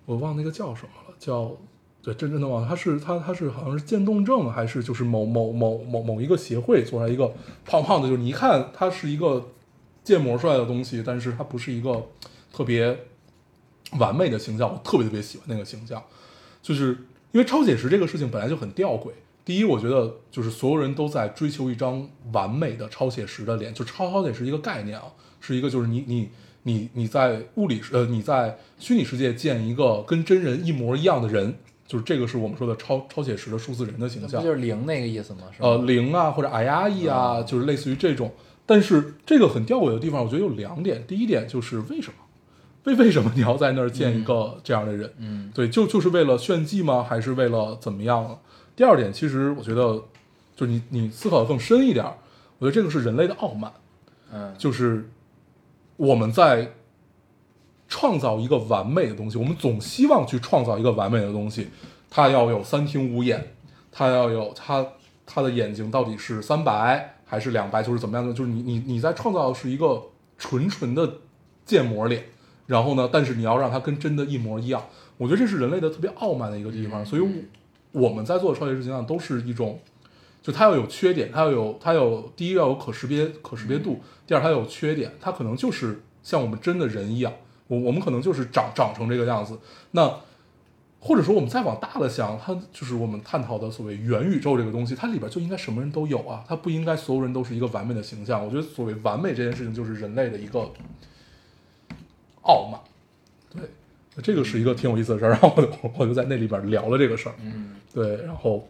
[0.05, 1.51] 我忘那个叫什么了，叫
[2.05, 7.33] 对，真正的忘了，他是他他是好像是渐冻症还是就是某某某某某一个协会做出来一个
[7.65, 9.49] 胖胖的，就是你一看它是一个
[10.03, 12.05] 建模出来的东西，但是它不是一个
[12.53, 12.95] 特别
[13.97, 16.03] 完美的形象，我特别特别喜欢那个形象，
[16.61, 16.89] 就是
[17.31, 19.09] 因为超写实这个事情本来就很吊诡。
[19.43, 25.05] 第一，我觉得就是所有人都在追求一张完美的超写实的脸，就超超写实一个概念啊，
[25.39, 26.29] 是一个就是你你
[26.61, 31.55] 你你在物理呃你在虚拟世界建一个跟真人一模一样的人，
[31.87, 34.47] 就是这个是我们说的超超写实的数字人的形象不。
[34.47, 35.41] 就是零那个意思吗？
[35.59, 38.31] 呃零啊或者 i r e 啊，就是类似于这种。
[38.65, 41.05] 但是这个很吊诡的地方，我觉得有两点。
[41.05, 42.13] 第一点就是为什么？
[42.85, 45.11] 为为什么你要在那儿建一个这样的人？
[45.17, 47.03] 嗯对，就就是为了炫技吗？
[47.03, 48.37] 还是为了怎么样啊？
[48.75, 50.03] 第二点，其实我觉得，
[50.55, 52.05] 就是你你思考的更深一点，
[52.59, 53.71] 我觉得这个是人类的傲慢，
[54.33, 55.09] 嗯就是
[55.97, 56.73] 我们在
[57.97, 61.69] 创造一个完美的东西，我们总希望去创造一个完美的东西，
[62.09, 63.53] 它要有三庭五眼，
[63.89, 64.85] 它要有它
[65.25, 68.33] 它的眼睛到底是三白还是两白，就是怎么样的？
[68.33, 70.03] 就是你你你在创造的是一个
[70.37, 71.09] 纯纯的
[71.65, 72.25] 建模脸，
[72.67, 74.83] 然后呢，但是你要让它跟真的一模一样，
[75.15, 77.29] 我觉得这是人类的特别傲慢的一个地方，所以我
[77.93, 79.79] 我们在做的超写实形象都是一种。
[80.43, 87.33] 就它要有缺点，它要有它有第一要有可识别可识别度，第二它有缺点，它可能就是像我们真的人一样，
[87.67, 89.57] 我我们可能就是长长成这个样子。
[89.91, 90.19] 那
[90.99, 98.43] 或者说我们再往大了想，它就是我们探讨的所谓元宇宙这个东西，它里边就应该什么人都有啊，它不应该所有人都是一个完美的形象。
[98.43, 100.71] 我觉得所谓完美这件事情，就是人类的一个
[102.41, 102.81] 傲慢。
[103.51, 103.61] 对，
[104.23, 107.35] 这个是一个挺有意思的事儿，然后我就我就在那里边聊了这个事儿。
[107.39, 108.67] 嗯对，然后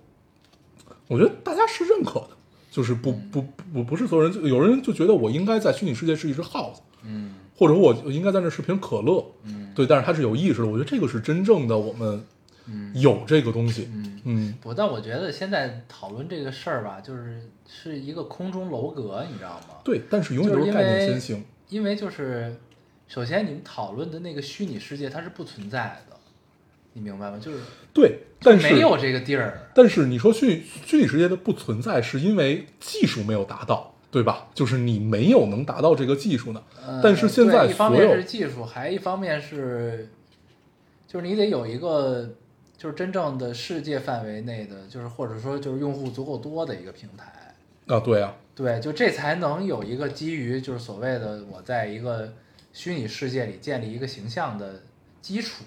[1.07, 2.29] 我觉得大家是认可的，
[2.69, 3.41] 就是不不
[3.73, 6.84] 不不是所有人，就有人就觉得我应该在虚拟世界是一只耗子，嗯
[7.55, 12.23] 或者说我应该在那视频可乐，嗯对，但是他是有意识的，我觉得这个是真正的我们
[12.67, 14.11] 嗯有这个东西，嗯。
[14.27, 19.75] 嗯，不，但我觉得现在讨论这个事儿吧，就是是一个空中楼阁，你知道吗？
[19.83, 22.55] 对，但是永远都是概念先行，因为就是，
[23.07, 26.17] 首先你们讨论的那个虚拟世界它是不存在的，
[26.93, 27.37] 你明白吗？
[27.39, 27.59] 就是
[27.93, 29.69] 对，但是没有这个地儿。
[29.75, 34.47] 但是你说虚虚拟世界的不存在，是因为技术没有达到，对吧？
[34.53, 36.63] 就是你没有能达到这个技术呢。
[36.87, 40.07] 呃但是现在一方面是技术，还一方面是，
[41.05, 42.29] 就是你得有一个，
[42.77, 47.53] 就是真正的世界范围内的，就是或者说就是用户足够多的一个平台。
[47.87, 52.31] 啊，对啊，对，就这才能有一个基于就是所谓的我在一个
[52.71, 54.81] 虚拟世界里建立一个形象的
[55.21, 55.65] 基础，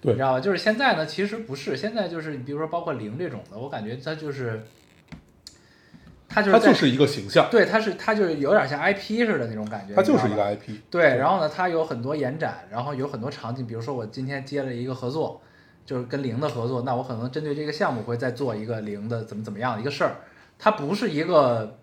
[0.00, 0.40] 对你知道吧？
[0.40, 4.64] 就是现在呢，其实不是，现在就是你比如说包括零这种的，我感觉它就是，
[6.42, 15.40] 它就是一个形象，对，它是它就是有点像 IP 似的那种感觉，它就是一个 IP，对，然后呢，它有很多延展，然后有很多场景，比如说我今天接了一个合作，
[15.84, 20.16] 就是跟零的合作，那我可能针对这个项目会再做一个零的怎么怎么样的一个事儿，
[20.58, 21.78] 它不是一个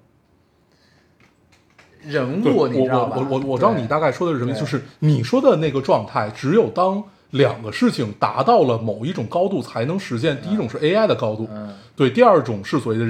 [2.01, 3.17] 人，物，你知道吧？
[3.17, 10.41] 我我我我知道你大概说的是什么，就是你说的那个状态，只有当两个事情达到了某一种高度，才能实现。
[10.41, 13.05] 第一种是 AI 的高度，嗯对；第二种是所谓的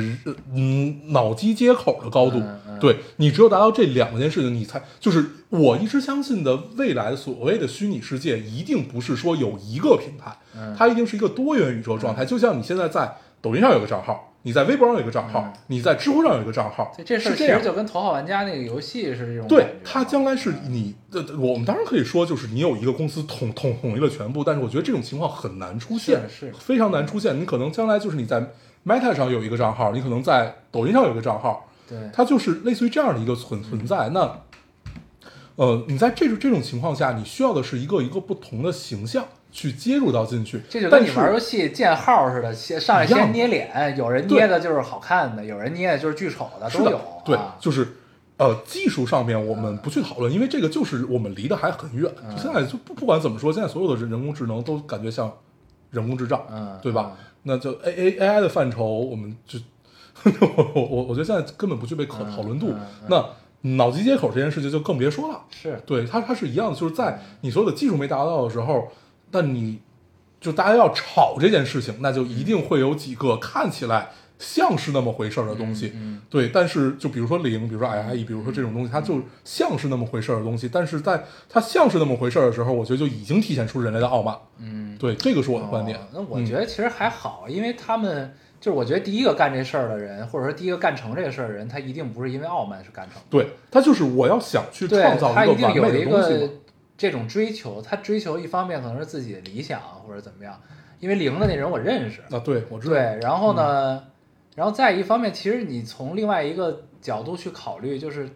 [0.54, 2.42] 嗯脑机接口的高度。
[2.80, 12.26] 对你只有达到这两件事情，你才就是我一直相信的未来所谓的虚拟世界，一定不是说有一个平台，嗯它一定是一个多元宇宙状态。
[12.26, 17.70] 就像你现在在抖音上有个账号，你在微博上有一个账号嗯，你在知乎上有一个账号，这事儿是这样其实。
[17.70, 27.40] 就跟头号玩家那个游戏是这种对，它将来是你的，我们当然可以说，就是你有一个公司统统统一了全部，但是我觉得这种情况很难出现，是是非常难出现。
[27.40, 28.42] 你可能将来就是你在
[28.84, 34.10] Meta 上有一个账号，你可能在抖音上有一个账号，对，它就是类似于这样的一个存存在。
[34.10, 34.42] 那，
[35.56, 39.24] 呃，你在这种这种情况下，你需要的是一个一个不同的形象
[39.56, 47.00] 去接入到进去，这就跟你玩游戏建号似的，先上来先捏脸，有人捏的就是好看的，有人捏的就是巨丑的，都有。
[47.24, 47.88] 对啊，就是
[48.36, 52.12] 呃，技术上面我们不去讨论，因为这个就是我们离得还很远。
[52.38, 55.32] 现在就不不管怎么说，现在所有的人人工智能都感觉像
[55.92, 57.14] 人工智障，嗯对吧？
[57.44, 59.58] 那就 A A A I 的范畴，我们就
[60.76, 62.74] 我我我觉得现在根本不具备可嗯讨论度。
[63.08, 63.26] 那
[63.78, 65.42] 脑机接口这件事情就更别说了。
[65.50, 68.90] 是对它，它是一样的，就是在你所有的技术没达到的时候，
[69.32, 69.80] 但你
[70.40, 76.50] 就大家要炒这件事情，那就一定会有几个看起来像是那么回事儿的东西，嗯对。
[76.50, 84.36] 但是就比如说零，比如说 I I E，比如说这种东西，它就像是那么回事儿的东西，但是在它像是那么回事儿的时候，我觉得就已经体现出人类的傲慢。
[84.60, 85.98] 嗯，对，这个是我的观点。
[85.98, 93.28] 哦那我嗯觉得其实还好，因为他们就是我觉得第一个干这事儿的人，或者说第一个干成这个事儿的人，他一定不是因为傲慢是干成的。
[93.30, 96.52] 对，他就是我要想去创造一个完美的东西。
[96.98, 100.62] 这种追求，他追求一方面可能是自己的理想或者怎么样，
[101.00, 102.94] 因为零的那人我认识，啊，对，我知道。
[102.94, 104.04] 对，然后呢，
[104.56, 108.30] 然后再一方面，其实你从另外一个角度去考虑，就是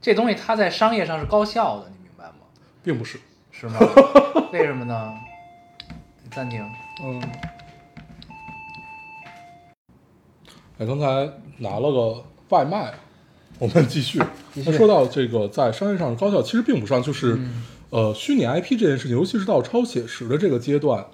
[0.00, 2.46] 这东西它在商业上是高效的，你明白吗？
[2.82, 3.20] 并不是。
[3.58, 3.78] 是吗？
[4.52, 5.14] 为什么呢？
[6.30, 6.62] 暂停。
[7.02, 7.22] 嗯。
[10.78, 11.06] 哎，刚才
[11.56, 12.92] 拿了个外卖，
[13.58, 14.20] 我们继续。
[14.52, 21.06] 继续那说到这个在商业上的高效，其实并不上，就是、嗯呃，虚拟 IP 这件事情，尤其是到超写实的这个阶段，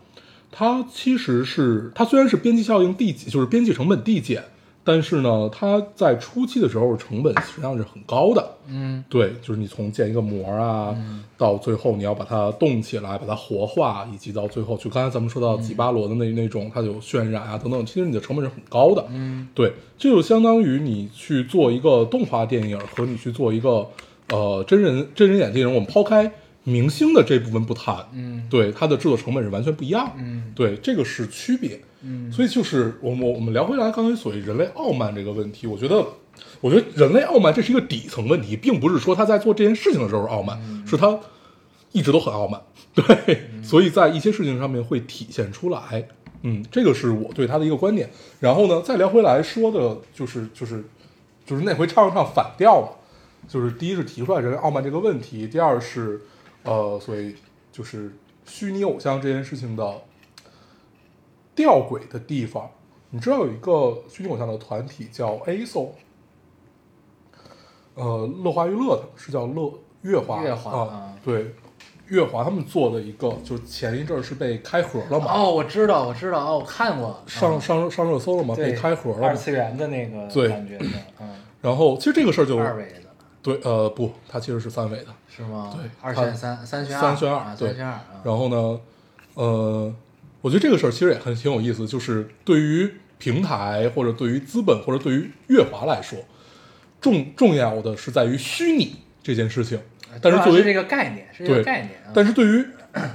[0.50, 4.42] 它其实是它虽然是边际效应递减，就是边际成本递减，
[4.84, 8.56] 但是呢，它在初期的时候成本实际上是很高的。
[8.68, 10.96] 嗯对，就是你从建一个模啊，
[11.36, 19.04] 到最后你要把它动起来，把它活化，以及到最后，就刚才咱们说到几巴罗的那、那种，它有渲染啊等等，其实你的成本是很高的。
[19.10, 23.86] 嗯对，这就相当于你去做一个动画电影和你去做一个
[24.30, 26.32] 呃真人真人演电影，我们抛开
[26.64, 30.12] 明星的这部分不谈，嗯对它的制作成本是完全不一样的。
[30.18, 31.80] 嗯对，这个是区别。
[32.04, 36.04] 嗯所以就是我们我们聊回来刚才所谓人类傲慢这个问题，我觉得，
[36.60, 41.20] 我觉得人类傲慢这是一个底层问题，并不是说他在做这件事情的时候傲慢，是他
[41.92, 42.60] 一直都很傲慢，
[42.94, 46.08] 对，所以在一些事情上面会体现出来。
[46.42, 48.10] 嗯，这个是我对他的一个观点。
[48.40, 50.82] 然后呢，再聊回来说的就是就是
[51.46, 52.88] 就是那回唱着唱反调嘛，
[53.46, 56.20] 就是第一是提出来人类傲慢这个问题，第二是
[56.64, 57.34] 呃，所以
[57.70, 58.12] 就是
[58.44, 60.02] 虚拟偶像这件事情的
[61.54, 62.70] 吊诡的地方。
[63.10, 65.90] 你知道有一个虚拟偶像的团体叫 ASO，
[67.94, 71.54] 呃，乐华娱乐的是叫乐乐华乐华啊啊，对，
[72.08, 79.26] 乐华他们做的一个，就是前一阵儿是被开盒了嘛，哦，我知道，我知道，哦，我看过，上嗯上上热搜了嘛，被开盒了。
[79.28, 80.86] 二次元的那个对感觉的，
[81.20, 83.01] 嗯，然后其实这个事儿就二维的
[83.42, 85.06] 对，呃，不，它其实是三维的。
[85.34, 85.74] 是吗？
[85.76, 88.80] 对二选三，三选三选二啊，对三选二，啊然后呢，
[89.34, 89.94] 呃，
[90.40, 96.18] 我觉得这个事儿其实也很挺有意思，就是对于平台或者对于资本或者对于乐华来说，
[97.00, 99.80] 重重要的是在于虚拟这件事情，
[100.20, 102.66] 但是作为是这个概念，是这个对概念啊，但是对于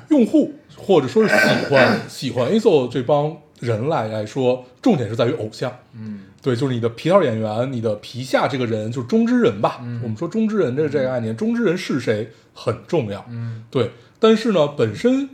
[0.09, 5.71] 用户或者说是喜欢 喜欢 ASO 这帮人来来说，重点是在于偶像。
[5.93, 9.79] 嗯对，就是你的皮套演员，你的皮下这个人，就是中之人吧。
[9.81, 13.25] 嗯我们说中之人这这个概念，中之人是谁很重要。
[13.29, 15.29] 嗯对，但是呢，本身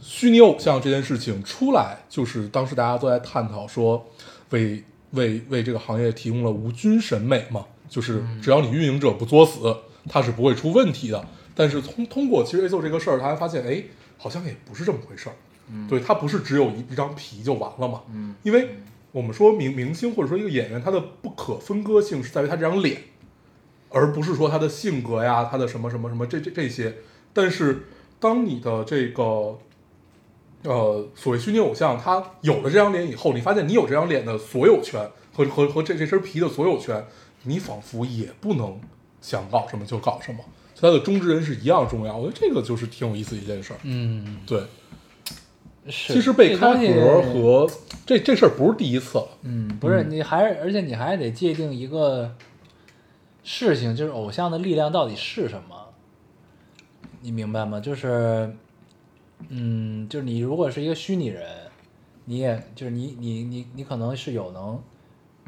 [0.00, 4.04] 虚拟偶像这件事情出来，就是当时大家都在探讨说，
[4.50, 4.82] 为
[5.12, 9.74] 为为这个行业提供了无菌审美嘛，就是只要你运营者不作死，
[10.08, 11.24] 它是不会出问题的。
[11.54, 13.82] 但是通通过其实 ASO 这个事儿，他还发现，哎，
[14.18, 15.32] 好像也不是这么回事儿。
[15.88, 18.02] 对，它不是只有一一张皮就完了嘛。
[18.12, 18.76] 嗯因为
[19.18, 23.02] 我们说明明星或者说一个演员，他的不可分割性是在于他这张脸，
[23.88, 26.94] 而不是说他的性格呀，他的什么什么什么这这这些。
[27.32, 27.88] 但是
[28.20, 29.58] 当你的这个
[30.62, 37.04] 呃所谓虚拟偶像，他有了这张脸以后，你发现你有这张脸的所有权和和和这这身皮的所有权，
[37.42, 38.80] 你仿佛也不能
[39.20, 40.38] 想搞什么就搞什么。
[40.80, 43.80] 他的中之人是一样重要，我觉得这个就是挺有意思的一件事儿。
[43.82, 44.66] 嗯，对，是
[45.88, 47.70] 其实被开盒和
[48.04, 49.28] 这这事儿不是第一次了。
[49.42, 52.34] 嗯，不是，嗯你还是，而且你还得界定一个
[53.42, 55.88] 事情，就是偶像的力量到底是什么，
[57.22, 57.80] 你明白吗？
[57.80, 58.54] 就是，
[59.48, 61.46] 嗯，就是你如果是一个虚拟人，
[62.24, 64.82] 你也就是你你你你可能是有能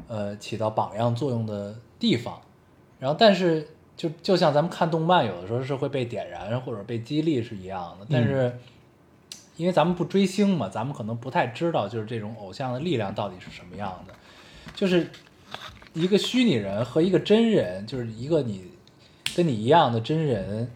[0.07, 2.41] 呃起到榜样作用的地方，
[2.99, 8.51] 然后但是就就像咱们看动漫，有的时候是会被点燃或者被激励是一样的，但是。
[9.61, 14.13] 因为咱们不追星嘛，咱们可能不太知道，就是这种偶像的力量到底是什么样的。
[14.73, 15.07] 就是
[15.93, 18.71] 一个虚拟人和一个真人，就是一个你
[19.35, 20.67] 跟你一样的真人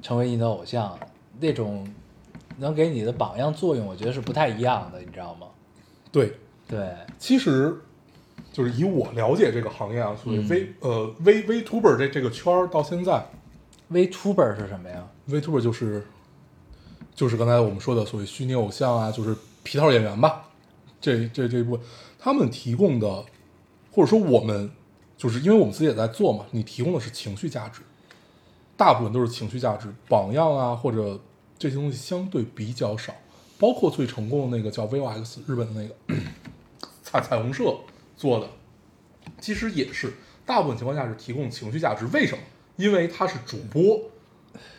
[0.00, 0.98] 成为你的偶像，
[1.38, 1.86] 那种
[2.56, 5.46] 能给你的榜样作用，我觉得是不太一样的，你知道吗？
[6.10, 6.32] 对，
[6.66, 7.76] 对，其实
[8.54, 13.22] 就是以我了解这个行业啊，所谓嗯 V、呃 V VTuber 这这个圈儿到现在
[13.92, 16.06] VTuber 是什么呀？，VTuber 就是
[17.20, 20.48] 就是刚才我们说的所谓虚拟偶像啊，就是皮套演员吧，
[21.02, 21.84] 这这这一部分
[22.18, 23.26] 他们提供的，
[23.92, 24.70] 或者说我们
[25.18, 27.82] 就是因为我们自己也在做嘛，你提供的是情绪价值，
[28.74, 31.20] 大部分都是情绪价值，榜样啊或者
[31.58, 33.14] 这些东西相对比较少，
[33.58, 35.94] 包括最成功的那个叫 VOX 日本的那个
[37.04, 37.76] 彩彩虹社
[38.16, 38.48] 做的，
[39.38, 40.14] 其实也是
[40.46, 42.06] 大部分情况下是提供情绪价值。
[42.14, 42.42] 为什么？
[42.76, 44.00] 因为他是主播，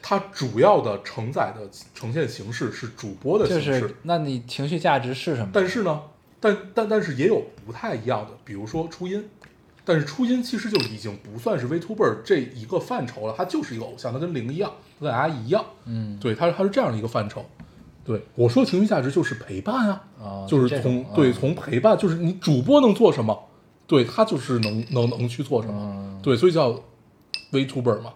[0.02, 3.80] 他主要的承载的呈现形式是主播的形式。
[3.80, 5.50] 是那你情绪价值是什么？
[5.54, 6.02] 但是呢，
[6.40, 9.30] 但但但是也有不太一样的，比如说初音，
[9.84, 17.46] 但是初音其实就已经不算是 VTuber 这一个范畴了，它就是一个偶像，它跟零一样，跟大家一样，嗯，对，它它是这样的一个范畴。
[18.04, 23.48] 对我说情绪价值就是陪伴啊，哦就是从对啊从陪伴，就是你主播能做什么，
[23.86, 26.82] 对他就是能能能去做什么，嗯对，所以叫
[27.52, 28.12] VTuber 嘛，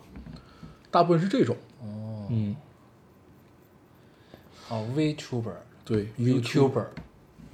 [0.96, 2.56] 大部分是这种，哦嗯，
[4.70, 5.52] 哦，VTuber、
[5.84, 6.86] 对 YouTuber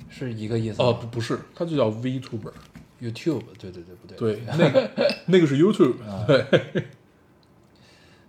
[0.10, 0.86] 是一个意思吗。
[0.86, 2.54] 呃不不是，它就叫 VTuber。
[3.02, 4.16] YouTube，对对对，不对？
[4.36, 4.92] 对，那个
[5.26, 6.46] 那个是 YouTube，啊对。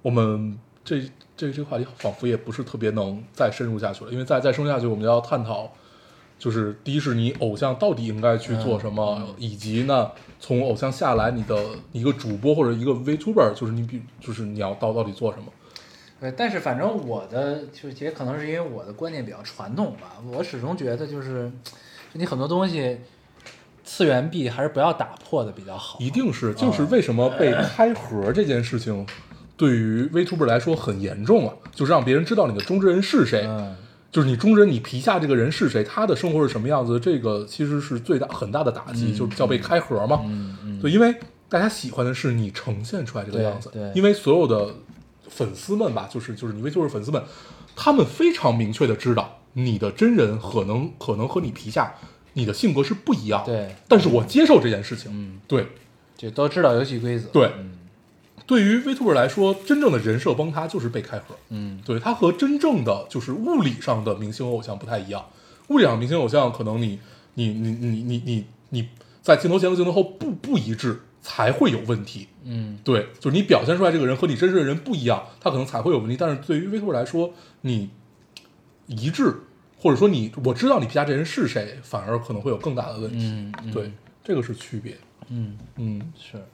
[0.01, 1.03] 我们这
[1.37, 5.71] 这这个话题仿佛也不是特别能再深入下去了，因为再再深入下去，我们要探讨，
[6.43, 11.57] 就是第一是你偶像到底应该去做什么，以及呢，从偶像下来，你的
[11.93, 15.45] 一个主播或者一个 VTuber，就是你比就是你要到到底做什么？
[16.21, 21.49] 对，但是反正我的就也可能是因为我的观念比较传统吧，我始终觉得就是，
[22.13, 22.99] 就你很多东西
[23.85, 26.01] 次元壁还是不要打破的比较好。
[26.01, 29.07] 一定是，就是为什么被开盒这件事情，
[29.57, 33.77] 对于 VTuber 来说很严重啊，就是让别人知道你的中之人是谁，嗯，
[34.13, 40.21] 就是你中之人，你皮下这个人是谁，他的生活是什么样子，这个其实是最大很大的打击，就叫被开盒嘛。
[40.27, 41.17] 嗯嗯对，因为
[41.49, 44.75] 大家喜欢的是你呈现出来这个样子，对对因为所有的
[45.29, 47.23] 粉丝们吧，就是就是你 VTuber 粉丝们，
[47.75, 51.95] 他们非常明确的知道你的真人可能可能和你皮下
[52.35, 55.67] 你的性格是不一样的，对，但是我接受这件事情，嗯，对。
[56.15, 57.27] 就都知道游戏规则。
[57.31, 57.71] 对嗯
[58.47, 61.37] 对于 VTuber 来说，真正的人设崩塌就是被开盒。
[61.51, 65.25] 嗯对，它和真正的就是物理上的明星偶像不太一样。
[65.69, 66.99] 物理上的明星偶像，可能你
[67.35, 68.89] 你你你你你你
[69.23, 72.27] 在镜头前和镜头后不不一致，才会有问题。
[72.45, 76.17] 嗯对，就是你表现出来这个人和你真实的人不一样，他可能才会有问题。
[76.19, 77.91] 但是对于 VTuber 来说，你
[78.87, 79.33] 一致，
[79.79, 83.25] 或者说你我知道你皮下这人是谁，反而可能会有更大的问题。
[83.25, 83.93] 嗯嗯，对，
[84.25, 84.99] 这个是区别。
[85.29, 86.45] 嗯嗯，是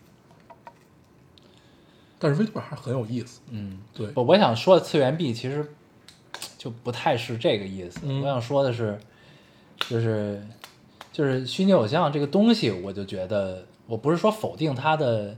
[2.18, 3.40] 但是 VTuber 还是很有意思。
[3.50, 3.78] 嗯。
[3.94, 5.66] 对，我我想说的次元壁其实
[6.56, 8.00] 就不太是这个意思。
[8.04, 8.98] 嗯我想说的是，
[9.88, 10.42] 就是
[11.12, 15.36] 就是虚拟偶像这个东西，我就觉得我不是说否定它的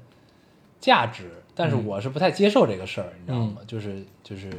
[0.81, 3.59] 价值，但是嗯我是不太接受这个事儿，你知道吗？
[3.67, 4.51] 就是就是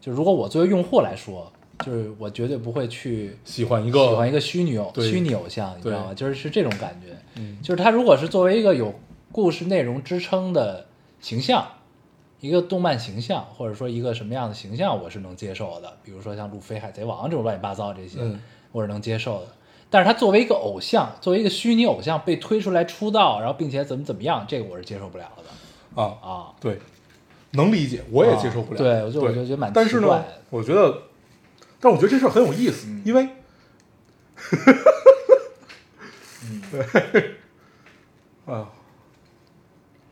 [0.00, 1.52] 就如果我作为用户来说，
[1.84, 6.14] 就是我绝对不会去喜欢一个喜欢一个虚拟偶虚拟偶像，你知道吗？
[6.14, 7.16] 就是是这种感觉。
[7.36, 8.94] 嗯就是他如果是作为一个有
[9.32, 10.86] 故事内容支撑的
[11.22, 11.66] 形象，
[12.40, 15.96] 一个动漫形象，或者说一个什么样的形象，我是能接受的。
[16.02, 18.38] 比如说像路飞、海贼王这种乱七八糟这些，嗯
[18.72, 19.46] 我是能接受的。
[19.88, 26.52] 但是他作为一个偶像，作为一个虚拟偶像被推出来出道，然后并且怎么怎么样，这个我是接受不了的啊，啊。
[26.58, 26.78] 对，
[27.50, 28.80] 能理解，我也接受不了。
[28.80, 31.02] 啊对我就我就觉得蛮但是呢奇怪，我觉得，
[31.78, 33.28] 但我觉得这事儿很有意思，嗯因为，
[36.44, 37.34] 嗯对，
[38.46, 38.70] 啊，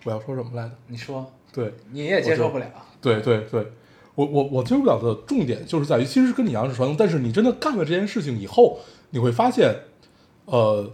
[0.04, 0.72] 我要说什么来着？
[0.86, 1.32] 你说。
[1.52, 2.66] 对，你也接受不了，
[3.00, 3.66] 对对对，
[4.14, 8.78] 我我我接受不了的重点就是在于，其实跟你一样是传统，但是你真的干了这件事情以后，
[9.10, 9.74] 你会发现，
[10.44, 10.88] 呃，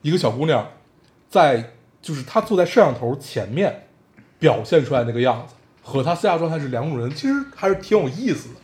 [0.00, 0.66] 一个小姑娘
[1.28, 3.88] 在就是她坐在摄像头前面
[4.38, 5.52] 表现出来那个样子，
[5.82, 8.54] 和她私下状态是两种人，其实还是挺有意思的。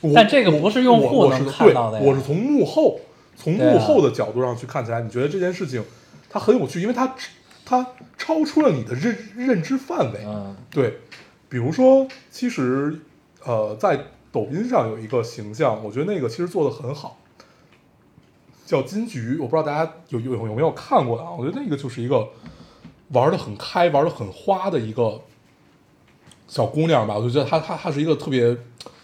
[0.00, 2.98] 我但这个不是用户我我是能看到的我是从幕后
[3.36, 5.84] 从幕后的角度上去看起来，你觉得这件事情
[6.30, 7.14] 它很有趣，因为它
[7.66, 7.86] 它
[8.16, 10.20] 超出了你的认认知范围。
[10.24, 11.00] 嗯对，
[11.48, 13.00] 比如说，其实
[13.44, 17.18] 呃，在抖音上有一个形象，我觉得那个其实做的很好，
[18.64, 19.36] 叫金桔。
[19.38, 21.32] 我不知道大家有有有没有看过啊？
[21.32, 22.28] 我觉得那个就是一个
[23.08, 25.22] 玩的很开、玩的很花的一个
[26.46, 27.16] 小姑娘吧。
[27.16, 28.56] 我就觉得她她她是一个特别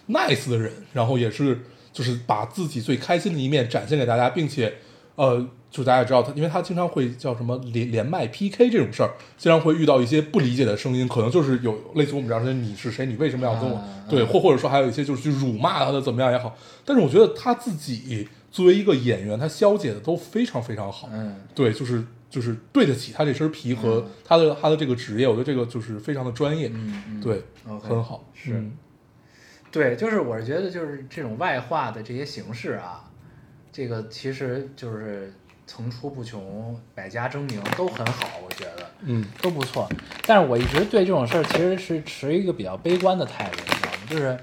[0.08, 1.60] nice 的人，然后也是
[1.92, 4.74] 就是把自己最开心的一面展现给大家，并且
[5.14, 16.54] 呃，就大家也知道他，因为他经常会叫什么连连麦 PK 这种事儿，经常会遇到一些不理解的声音，可能就是有类似我们这样说你是谁，你为什么要跟我、啊对，或或者说还有一些就是去辱骂他的怎么样也好，
[16.84, 21.36] 但是我觉得他自己作为一个演员，他消解的都非常非常好，嗯。
[21.54, 27.42] 对，就是就是对得起他这身皮和他的、他的这个职业，我觉得这个就是非常的专业，嗯嗯，对
[27.80, 28.52] 很好，是。
[28.52, 28.72] 嗯。
[29.70, 33.10] 对，就是我是觉得就是这种外化的这些形式啊，
[33.72, 35.32] 这个其实就是
[35.66, 39.88] 层出不穷，百家争鸣都很好，我觉得嗯都不错。
[40.26, 43.98] 但是我一直对这种事儿其实是持一个比较悲观的态度，你知道吗？
[44.08, 44.38] 就是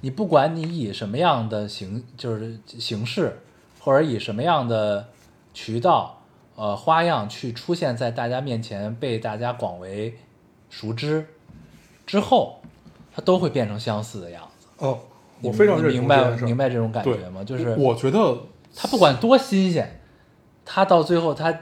[0.00, 3.40] 你不管你以什么样的形，就是形式，
[3.80, 5.08] 或者以什么样的
[5.52, 6.22] 渠道，
[6.54, 10.16] 呃花样去出现在大家面前，被大家广为
[10.70, 11.26] 熟知
[12.06, 12.60] 之后，
[13.14, 14.68] 它都会变成相似的样子。
[14.78, 14.98] 哦，
[15.40, 17.42] 你我非常明白明白这种感觉吗？
[17.42, 18.38] 就是我觉得
[18.80, 20.00] 它不管多新鲜，
[20.64, 21.52] 它到最后它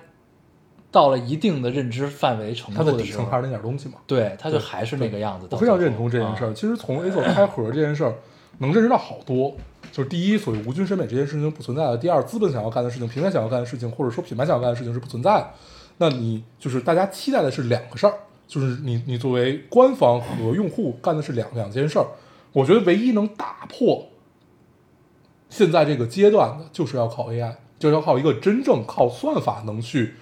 [0.90, 3.94] 到了一定的认知范围程它度的时候的底层还，是那点东西嘛。
[4.06, 5.48] 对，它就还是那个样子。
[5.50, 6.48] 我非常认同这件事儿。
[6.48, 8.14] 啊其实从 A 座开盒这件事儿，
[8.58, 9.56] 能认识到好多。
[9.92, 15.50] 就是第一，所谓无菌审美这件事情不存在的；第二，资本想要干的事情、平台想要干的事情，或者说品牌想要干的事情是不存在的。
[15.96, 18.12] 那你就是大家期待的是两个事儿，
[18.46, 22.06] 就是你你作为官方和用户干的是两两件事儿。
[22.52, 24.06] 我觉得唯一能打破
[25.48, 30.14] 现在这个阶段的，就是要靠 AI，就是要靠一个真正靠算法能去，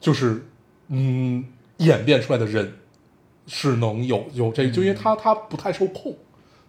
[0.00, 0.46] 就是
[0.88, 1.44] 嗯
[1.78, 2.74] 演变出来的人，
[3.46, 6.16] 是能有有这，就因为他他不太受控，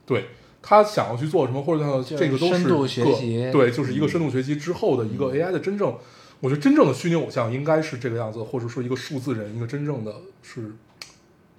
[0.05, 0.25] 对
[0.61, 5.95] 他想要去做什么，或者他这个都是深度个学习嗯对，就是一个深度学习之后的一个 AI 的真正，
[6.39, 10.71] 我觉得真正的虚拟偶像应该是这个样子，或者说一个数字人，一个真正的是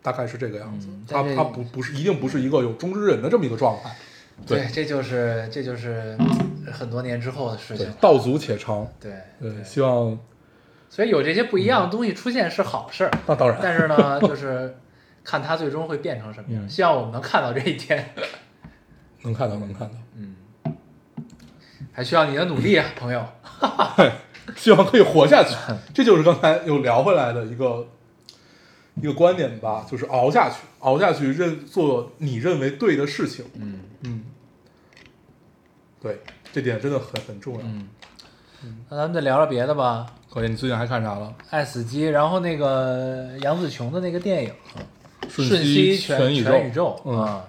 [0.02, 3.96] 大概是这个样子，嗯他他不不是一定不是一个有中之人的这么一个状态，
[4.46, 6.16] 对，这就是这就是
[6.72, 10.18] 很多年之后的事情道阻且长，对对，希望
[10.88, 14.76] 所以有这些不一样的东西出现是好事儿，那当然，但是呢，就是
[15.22, 16.64] 看它最终会变成什么样。
[16.64, 16.68] 嗯。
[16.68, 18.14] 希望我们能看到这一天，
[19.22, 20.36] 能看到能看到，嗯，
[21.92, 23.24] 还需要你的努力啊，朋友。
[24.56, 25.54] 希望可以活下去。
[25.94, 27.86] 这就是刚才又聊回来的一个
[28.96, 33.44] 一个观点吧，就是熬下去，熬下去，认做你认为对的事情。
[33.54, 34.24] 嗯嗯，
[36.00, 36.20] 对，
[36.52, 37.60] 这点真的很很重要。
[37.62, 37.88] 嗯，
[38.88, 40.06] 那咱们再聊聊别的吧。
[40.32, 41.34] 可以，你最近还看啥了？
[41.50, 44.50] 爱死机，然后那个杨紫琼的那个电影
[45.28, 47.44] 《瞬瞬息全全宇宙宇宙》嗯啊，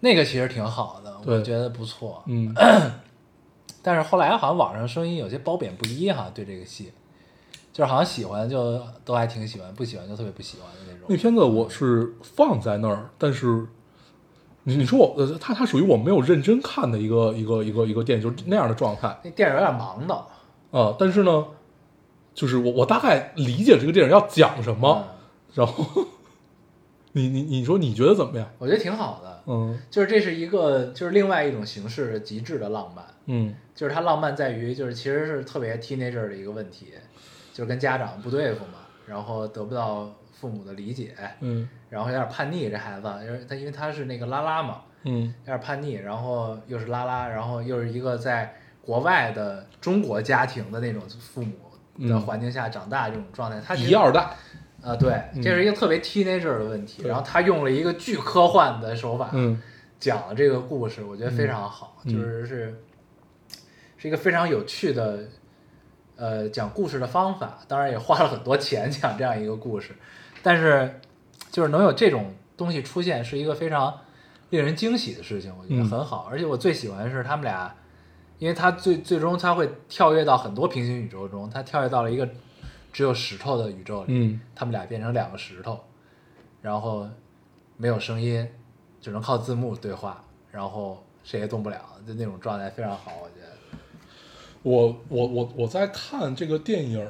[0.00, 2.22] 那个其实挺好的，我觉得不错。
[2.26, 2.54] 嗯，
[3.82, 6.92] 但是后来好像网上声音有些褒贬不一哈，对这个戏，
[7.76, 11.06] 就是好像喜欢就都还挺喜欢，不喜欢就特别不喜欢的那种。
[11.08, 13.66] 那片子我是放在那儿，但是
[14.62, 20.14] 你你说我呃，它它属于我没有认真看的一个一个一个一个电影，就是那样的状态那电影有点忙的，
[20.70, 21.48] 啊、但是呢，
[22.32, 25.12] 就是我我大概理解这个电影要讲什么，嗯
[25.52, 25.84] 然后
[27.12, 28.48] 你你你说你觉得怎么样？
[28.58, 29.42] 我觉得挺好的。
[29.48, 36.94] 嗯就是这是一个就是另外一种形式的极致的浪漫，嗯就是它浪漫在于就是其实是特别 teenager 的一个问题，
[37.56, 41.66] 就是跟家长不对付嘛，然后得不到父母的理解，嗯。
[41.88, 45.22] 然后有点叛逆，这孩子，因为他因为他是那个拉拉嘛，嗯。
[45.22, 51.54] 有点叛逆，然后又是拉拉，然后又是一个在国外的中国家庭的那种父母
[52.06, 52.20] 的嗯。
[52.20, 54.20] 环境下长大这种状态，他一二代，
[54.82, 55.40] 啊、对，嗯。
[55.40, 57.08] 这是一个特别 teenager 的问题，对。
[57.08, 59.58] 然后他用了一个巨科幻的手法，嗯。
[59.98, 62.12] 讲了这个故事，我觉得非常好，嗯。
[62.12, 62.82] 就是是
[63.96, 65.24] 是一个非常有趣的
[66.16, 69.94] 呃讲故事的方法，当然也花了很多钱 讲这样一个故事，
[70.42, 71.00] 但是
[71.50, 74.00] 就是能有这种东西出现，是一个非常
[74.50, 76.26] 令人惊喜的事情，我觉得嗯很好。
[76.30, 77.74] 而且我最喜欢的是他们俩，
[78.38, 82.28] 因为他最最终他会跳跃到很多平行宇宙中，他跳跃到了一个
[82.92, 85.78] 只有石头的宇宙里，嗯他们俩变成两个石头，
[86.62, 87.06] 然后
[87.76, 88.48] 没有声音，
[89.00, 93.35] 只能靠字幕对话，然后谁也动不了，就那种状态非常好，我觉得。
[94.66, 97.06] 我我我我在看这个电影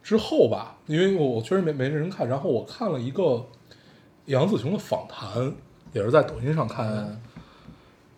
[0.00, 3.44] 之后吧，因为我我确实没没认真看，然后我看了一个
[4.26, 5.52] 杨紫琼的访谈，
[5.92, 7.20] 也是在抖音上看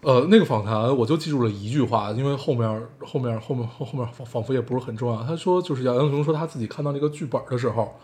[0.03, 2.69] 呃，那个访谈我就记住了一句话，因为后面
[3.03, 5.23] 后面后面后后面仿仿佛也不是很重要。
[5.25, 7.95] 他说，就是杨杨紫琼说他自己看到那个剧本的时候，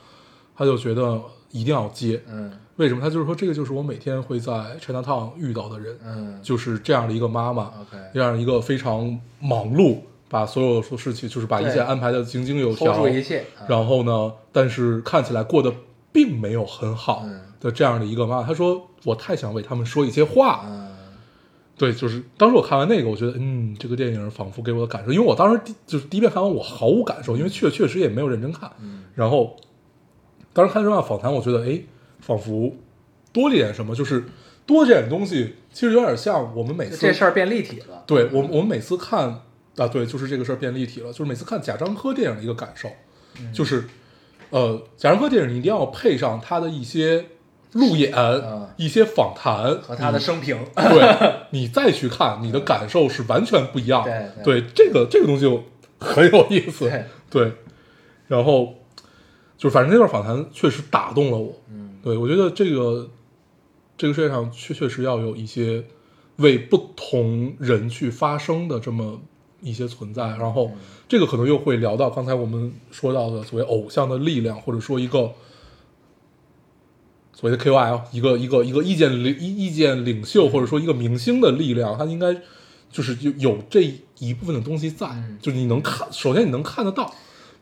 [0.57, 2.22] 他就觉得一定要接。
[2.26, 3.00] 嗯为什么？
[3.02, 7.72] 他就是说，这个就是我每天会在 China Town 遇到的人，嗯就是这样的一个妈妈。
[7.80, 15.72] ，OK，这样一个非常忙碌，把所有的事情就是把一切安排的井井有条住，一切，啊然后呢，但是看起来过得
[16.12, 18.42] 并没有很好嗯的这样的一个妈妈。
[18.46, 20.64] 她说：“我太想为他们说一些话。
[20.66, 20.86] 嗯
[21.78, 28.70] 对，就是当时我看完那个，我觉得，嗯，这个电影仿佛给我的感受，因为我当时第就是第一遍看完，我毫无感受，因为确确实也没有认真看。
[28.80, 29.54] 嗯然后，
[30.54, 31.82] 当时看这段访谈，我觉得，哎，
[32.20, 32.74] 仿佛
[33.30, 34.24] 多了一点什么，就是
[34.64, 38.04] 多这点东西，其实有点像我们每次这事儿变立体了。
[38.06, 39.42] 对我，我们每次看
[39.76, 41.12] 啊，对，就是这个事儿变立体了。
[41.12, 42.88] 就是每次看贾樟柯电影的一个感受，
[43.40, 43.84] 嗯就是
[44.50, 47.26] 呃，贾樟柯电影你一定要配上他的一些
[47.72, 54.32] 路演、嗯一些访谈和他的生平，你对你再去看，你的感受是完全不一样的。
[54.44, 55.62] 对对，这个这个东西就
[55.98, 56.88] 很有意思。
[56.88, 57.52] 对对，
[58.28, 58.74] 然后
[59.56, 61.54] 就反正那段访谈确实打动了我。
[61.70, 63.08] 嗯对，我觉得这个
[63.96, 65.84] 这个世界上确确实要有一些
[66.36, 69.22] 为不同人去发声的这么
[69.70, 70.28] 一些存在。
[70.36, 70.70] 然后
[71.08, 75.32] 这个可能又会聊到刚才我们说到的所谓偶像的力量，或者说一个
[77.32, 82.34] 所谓的 KOL，一个一个一个意见领意意见领袖，或者说一个明星的力量，它应该
[82.90, 83.82] 就是有有这
[84.18, 87.12] 一部分的东西在，嗯就是你能看，首先你能看得到，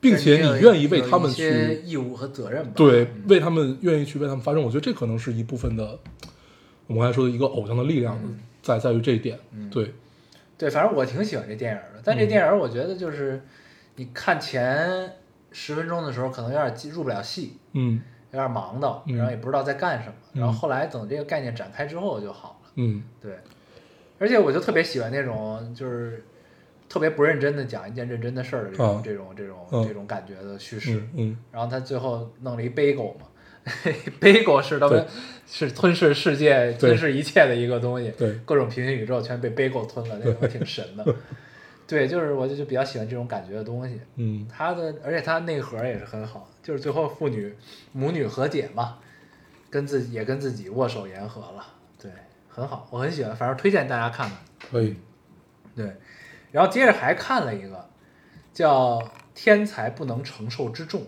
[0.01, 2.73] 并且你愿意为他们去义务和责任吧。
[2.77, 3.23] 对嗯。
[3.29, 5.99] 为他们愿意去为他们发声，我觉得这可能是一部分的
[6.87, 8.17] 我们刚才说的一个偶像的力量，
[8.63, 9.69] 在在于这一点，嗯。
[9.71, 9.93] 对，
[10.57, 13.43] 对，反正我挺喜欢这电影的，但这电影我觉得就是
[13.97, 15.11] 你看前
[15.51, 18.01] 十分钟的时候，可能有点进入不了戏，嗯
[18.33, 22.71] 有点忙的，嗯然后也不知道在干什么，嗯然后后来等这个概念展开之后就好了。
[22.77, 23.39] 嗯对，
[24.19, 26.25] 而且我就特别喜欢那种就是
[26.89, 30.97] 特别不认真的讲一件认真的事儿的这种、啊这种这种、嗯这种感觉的叙事。
[30.97, 33.27] 嗯嗯然后他最后弄了一 bagel 嘛
[34.21, 35.07] ，bagel 是他们
[35.47, 41.05] 是吞噬世界、吞噬一切的一个东西，对各种平行宇宙全被 bagel 吞了，那种挺神的。
[41.87, 44.01] 对，就是我就就比较喜欢这种感觉的东西。
[44.17, 47.55] 嗯它的，而且它内核也是很好，就是最后父女
[47.93, 48.99] 母女和解嘛，
[49.69, 51.67] 跟自己也跟自己握手言和了，
[52.01, 52.11] 对，
[52.49, 54.39] 很好，我很喜欢，反正推荐大家看看。
[54.71, 54.97] 可以，
[55.77, 55.95] 对，
[56.53, 57.89] 然后接着还看了一个
[58.53, 58.99] 叫
[59.35, 61.03] 《天才不能承受之重》，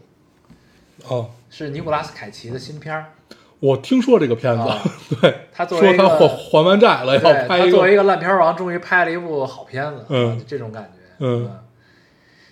[1.09, 3.13] 哦，是尼古拉斯凯奇的新片儿。
[3.61, 4.79] 我听说这个片子，啊。
[5.21, 10.43] 对，他作为一说他还还完债了，要对拍一个，他作为一个烂片王，终于拍了一部好片子，嗯。
[10.47, 11.61] 这种感觉，嗯。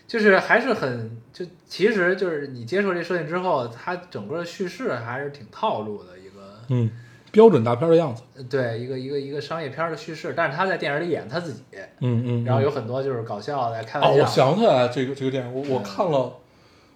[0.07, 6.91] 就是还是很就其实就是你接受这设定之后，它整个叙事还是挺套路的一个，嗯，
[7.33, 11.63] 标准大片的样子，呃对一个一个一个商业片的叙事，但是他在电影里演他自己，
[12.01, 16.33] 嗯嗯，然后有嗯很多就是搞笑的、开哦，玩笑，我想起来这个这个电影，我我嗯看了。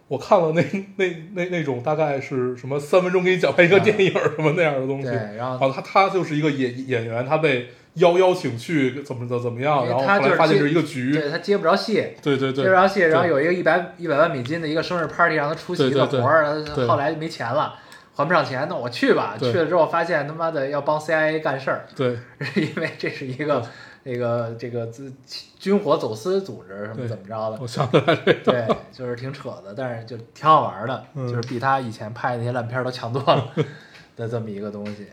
[0.08, 0.62] 我看了那
[0.96, 17.74] 那那那种大概是什么三分钟给你讲完一个电影什么那样的东西，对，然后他他就是一个演演员，他被邀邀请去怎么怎么怎么样，然后他就是接后来发现是一个局，对他接不着戏，对对对，接不着戏，然后有一个一百一百万美金的一个生日 party 让他出席一对对对个活儿，对后来没钱了。
[18.16, 19.36] 还不上钱，那我去吧。
[19.38, 22.18] 去了之后发现他妈的要帮 CIA 干事儿，对
[22.56, 23.64] 因为这是一个
[24.10, 25.12] 那个这个资
[25.58, 33.52] 军火走私组织什么怎么着的我，想起来这个，对，就是挺扯的，但是就挺好玩的，嗯就是比他以前拍的那些烂片都强多了
[34.16, 35.08] 的这么一个东西。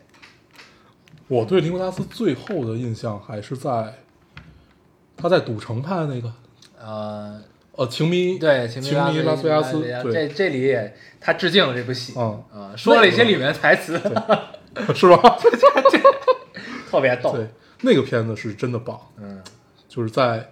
[1.27, 3.95] 我对尼古拉斯最后的印象还是在
[5.17, 6.31] 他在赌城拍的那个，
[6.79, 7.41] 呃，
[7.73, 13.99] 呃，情迷，对，情情迷拉斯维加斯这对这里也他致敬了这部戏，嗯啊，说了一些里面的台词，
[14.95, 15.37] 是吧？
[16.89, 17.33] 特别逗。
[17.33, 17.47] 对，
[17.86, 19.41] 那个片子是真的棒，嗯，
[19.88, 20.49] 就是在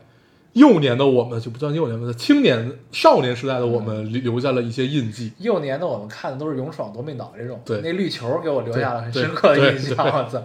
[0.54, 5.34] 幼年的我们，就不叫幼年吧，青年少年时代的我们留留下了一些印记。
[5.40, 10.42] 幼年的我们看的都是勇闯夺命岛这种，对那绿球给我留下了很深刻的印象，我操。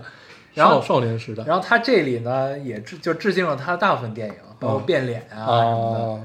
[0.54, 6.04] 然后少少年时代然后他这里呢，也致就致敬了他大部分电影，包括嗯变脸啊什么的。
[6.04, 6.20] 啊，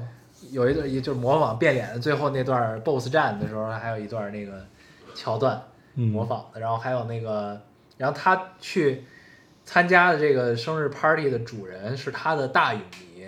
[0.50, 4.64] 有一段也就是模仿变脸的最后那段 BOSS 战的时候，还有一段那个
[5.14, 5.62] 桥段
[5.94, 7.60] 嗯模仿的，然后还有那个，
[7.96, 9.04] 然后他去
[9.64, 13.24] 参加的这个生日 party 的主人是他的大影迷，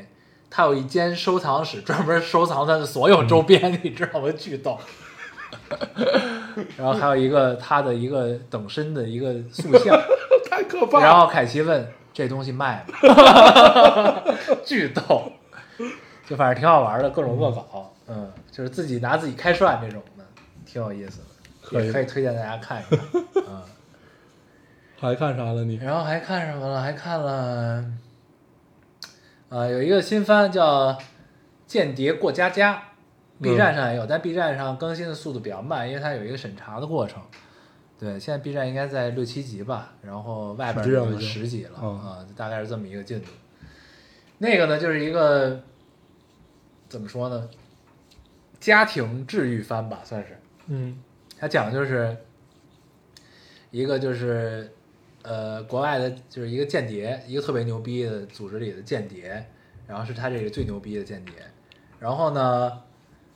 [0.50, 4.30] 他有一间收藏室专门收藏他的所有周边，你知道吗？
[4.36, 4.78] 巨逗。
[6.76, 9.98] 然后还有一个他的一个等身的一个塑像，
[10.50, 11.04] 太可怕了。
[11.04, 14.22] 然后凯奇问这东西卖吗？
[14.64, 15.30] 巨逗，
[16.28, 20.24] 就反正挺好玩的，各种恶搞，嗯，就是自己拿自己开涮这种的，
[20.66, 21.24] 挺有意思的，
[21.62, 23.62] 可以也可以推荐大家看一看，嗯。
[24.98, 25.76] 还看啥了你？
[25.76, 26.80] 然后还看什么了？
[26.80, 27.84] 还看了，
[29.48, 30.92] 啊、有一个新番叫
[31.66, 32.74] 《间谍过家家》
[33.42, 37.22] ，B 站上也有，但 B 站上更新的速度比较慢，因为它有一个审查的过程。
[37.98, 43.28] 对，现在 B 站应该在六七集吧，然后外边有十集了嗯啊、大概是这么一个进度。
[44.38, 45.62] 那个呢，就是一个
[46.88, 47.48] 怎么说呢，
[48.60, 50.38] 家庭治愈番吧，算是。
[50.66, 50.98] 嗯
[51.38, 52.16] 它讲的就是
[53.70, 54.70] 一个就是
[55.26, 59.44] 呃国外的，就是一个间谍，一个特别牛逼的组织里的间谍，
[59.84, 61.34] 然后是他这个最牛逼的间谍，
[61.98, 62.72] 然后呢，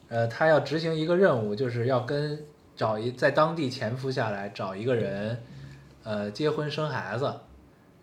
[0.09, 2.39] 呃，他要执行一个任务，就是要跟
[2.77, 5.43] 找一在当地潜伏下来，找一个人，
[6.05, 7.35] 呃，结婚生孩子，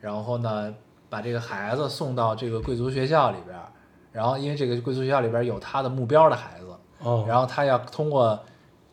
[0.02, 0.76] 然后呢，
[1.10, 3.72] 把这个孩子送到这个贵族学校里边儿，
[4.12, 6.68] 然后因为这个贵族学校里边有他的目标的孩子，
[7.00, 8.44] 哦，然后他要通过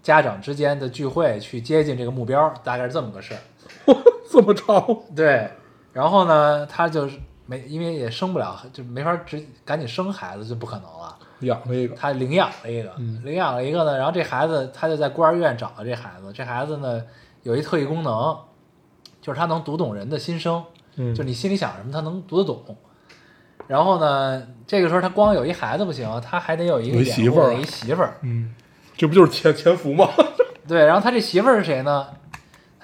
[0.03, 3.41] 家长之间的聚会去接近这个目标，大概是这么个事儿。
[4.35, 5.49] 这么着，对，
[5.93, 7.17] 然后呢，他就是
[7.47, 11.17] 没，因为也生不了，就没法直赶紧生孩子，就不可能了。
[11.41, 17.01] 养了一个，他领养了一个，嗯领养了一个呢，然后这孩子他就在孤儿院找了这孩子，这孩子呢
[17.45, 18.37] 有一特异功能，
[19.21, 20.65] 就是他能读懂人的心声，
[20.97, 22.77] 嗯，就你心里想什么，他能读得懂。
[23.69, 28.19] 然后呢，这个时候他光有一孩子不行，他还得有一个媳妇儿一媳妇儿。
[28.23, 28.55] 嗯，
[28.97, 30.09] 这不就是潜潜伏吗？
[30.67, 32.07] 对，然后他这媳妇儿是谁呢？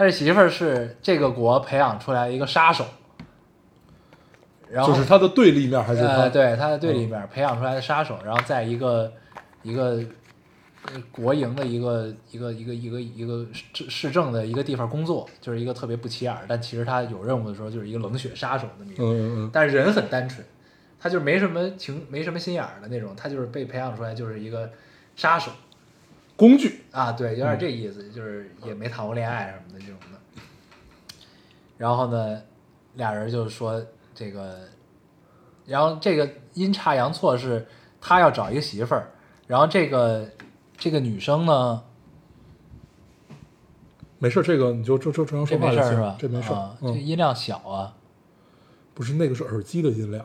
[0.01, 2.87] 他这媳妇儿是这个国培养出来一个杀手，
[4.71, 6.07] 然后就是他的对立面还是他？
[6.07, 9.13] 呃，对，他的对立面培养出来的杀手，然后在一个
[9.63, 10.03] 一个
[10.87, 20.43] 呃国营的一个一个一个一个一个市市政的一个地方工作，就是一个特别不起眼儿，但其实他有任务的时候就是一个冷血杀手的名字，嗯嗯嗯，但是人很单纯，
[20.99, 24.71] 他就是没什么情没什么心眼儿的那种，他就是被培养出来就是一个
[25.15, 25.51] 杀手
[26.41, 30.43] 工具，啊，对，有点这意思，就是也没谈过恋爱什么的这种的。
[31.77, 32.41] 然后呢，
[32.95, 33.85] 俩人就说
[34.15, 34.61] 这个，
[35.67, 37.67] 然后这个阴差阳错是
[38.01, 39.11] 他要找一个媳妇儿，
[39.47, 40.27] 然后这个
[40.79, 41.83] 这个女生呢，
[44.19, 46.17] 没事，这个你就正正正常这说话就行，没事儿是吧？
[46.19, 47.95] 这没事儿啊，这嗯，音量小啊。
[48.95, 50.25] 不是那个是耳机的音量，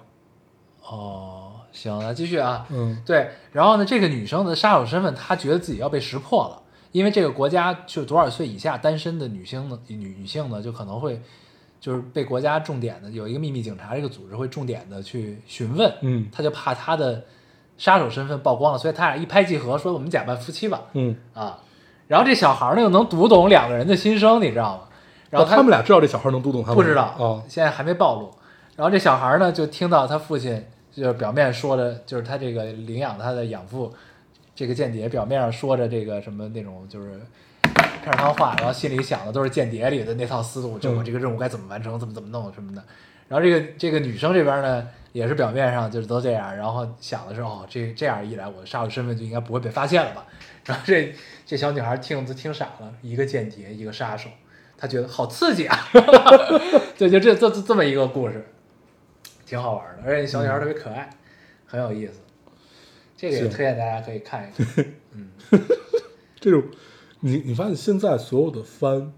[0.81, 1.44] 哦，
[1.75, 2.65] 行，来继续啊。
[2.71, 6.61] 嗯对，然后呢，这个女生的杀手身份，她觉得自己要被识破了，
[6.91, 11.21] 因为这个国家就多少岁以下单身的女性呢，女女性呢，就可能会
[11.79, 17.23] 就是被国家重点的有一个秘密警察这个组织会重点的去询问，嗯她就怕她的
[17.77, 21.59] 杀手身份曝光了，所以他俩一拍即合，说我们假扮夫妻吧，嗯，啊，
[22.07, 24.83] 然后这小孩呢又能读懂两个人的心声，你知道吗？
[25.29, 28.31] 然后那他们俩知道这小孩能读懂他们不知道啊，现在还没暴露。
[28.77, 30.65] 然后这小孩呢，就听到他父亲
[30.95, 33.93] 就是表面说的，就是他这个领养他的养父，
[34.55, 37.19] 这个间谍表面上说着这个什么那种就是
[38.01, 42.81] 片儿汤话，然后心里想的都是间谍里的那套思路，就我这个任务该怎么完成，怎么怎么弄什么的。
[43.27, 50.25] 然后这个这个女生这边呢，也是表面上就是都这样，然后想的是哦，这这样一来，我的杀手身份就应该不会被发现了吧？
[50.63, 51.13] 然后这
[51.45, 54.29] 这小女孩听都听傻了，一个间谍，一个杀手，
[54.77, 55.77] 她觉得好刺激啊！
[56.97, 58.47] 对，就这这这这么一个故事，
[59.45, 61.09] 挺好玩的，而且小女孩特别可爱，
[61.65, 62.13] 很有意思。
[63.17, 64.85] 这个也推荐大家可以看一看。
[65.13, 65.29] 嗯，
[66.39, 66.61] 这种
[67.21, 69.13] 你你发现现在所有的番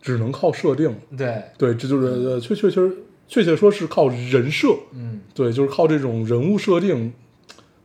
[0.00, 2.80] 只能靠设定，对，对，这就是呃确确确
[3.26, 7.12] 确切说是靠人设，嗯，对，就是靠这种人物设定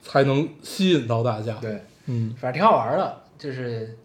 [0.04, 3.98] 才能吸引到大家。，对，嗯，反正挺好玩的，就是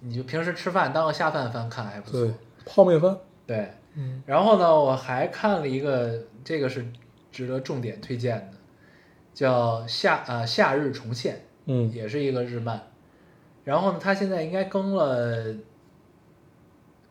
[0.00, 2.34] 你就平时吃饭当个下饭番看还不错对。，
[2.66, 3.16] 泡面番，
[3.46, 6.84] 对，嗯然后呢，我还看了一个，这个是
[7.32, 8.58] 值得重点推荐的，
[9.34, 12.90] 叫夏呃夏日重现，嗯也是一个日漫。
[13.64, 15.54] 然后呢，它现在应该更了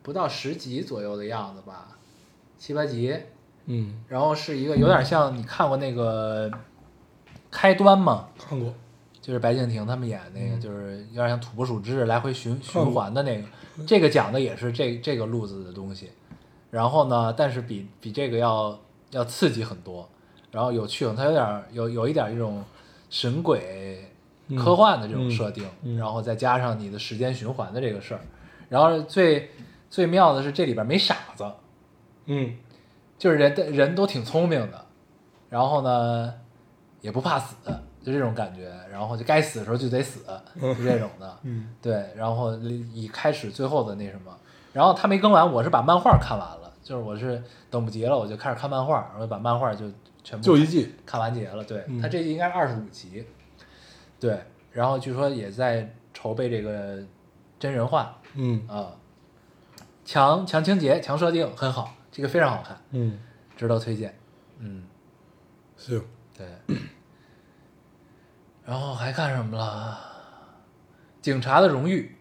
[0.02, 1.98] 不到十集左右的样子吧，
[2.56, 3.14] 七八集。
[3.66, 6.50] 嗯，然后是一个有点像你看过那个
[7.50, 8.28] 开端吗？
[8.36, 8.74] 看过，
[9.20, 13.46] 就是白敬亭他们演那个，嗯就是有点像土拨鼠之日来回循循环的那个。
[13.86, 16.10] 这个讲的也是这这个路子的东西，
[16.70, 18.78] 然后呢，但是比比这个要
[19.12, 20.06] 要刺激很多，
[20.50, 22.62] 然后有趣，它有点有有一点这种
[23.08, 24.04] 神鬼
[24.48, 25.98] 嗯科幻的这种设定，嗯嗯。
[25.98, 28.20] 然后再加上你的时间循环的这个事儿，
[28.68, 29.50] 然后最
[29.88, 31.50] 最妙的是这里边没傻子，
[32.26, 32.56] 嗯。
[33.18, 34.84] 就是人的人都挺聪明的，
[35.48, 36.34] 然后呢
[37.00, 37.54] 也不怕死，
[38.02, 40.24] 就这种感觉，然后就该死的时候就得死，
[40.60, 41.72] 就这种的， 嗯。
[41.80, 42.52] 对，然后
[42.92, 44.36] 以开始最后的那什么，
[44.72, 49.90] 然后他没更完，我是把漫画看完了，就是我是等不及了，我就开始看漫画，然后把漫画就
[50.24, 53.24] 全部就一季，看完结了，对，嗯他这季应该是二十五集，
[54.18, 57.02] 对，然后据说也在筹备这个
[57.58, 58.92] 真人化嗯啊，
[60.04, 62.76] 强强情节、强设定很好，这个非常好看。
[62.90, 63.18] 嗯，
[63.56, 64.18] 值得推荐。
[64.58, 64.84] 嗯，
[65.76, 66.02] 行，
[66.36, 66.46] 对。
[68.64, 69.98] 然后还看什么了？
[71.20, 72.16] 警察的荣誉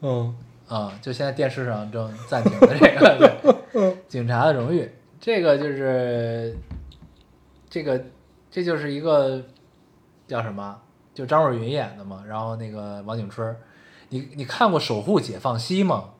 [0.00, 0.36] 嗯
[0.68, 4.90] 啊，就现在电视上正暂停的这个，警察的荣誉，
[5.20, 6.56] 这个就是
[7.68, 8.02] 这个
[8.50, 9.42] 这就是一个
[10.26, 10.80] 叫什么？
[11.12, 13.54] 就张若昀演的嘛，然后那个王景春，
[14.08, 16.10] 你你看过《守护解放西》吗？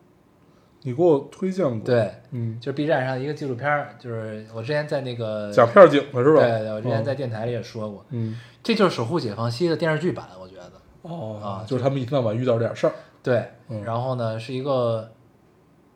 [0.83, 6.41] 你给我推荐过，，对，嗯，就是 B 站上一个纪录片儿，就是我之前在那个假片警的是吧？
[6.41, 10.73] 对对，我之前嗯在电台里也说过，嗯这就是《守护解放西》的电视剧版，我觉得。
[11.03, 12.93] 哦啊就是他们一天到晚遇到点事儿，
[13.23, 13.83] 对，嗯。
[13.85, 15.13] 然后呢是一个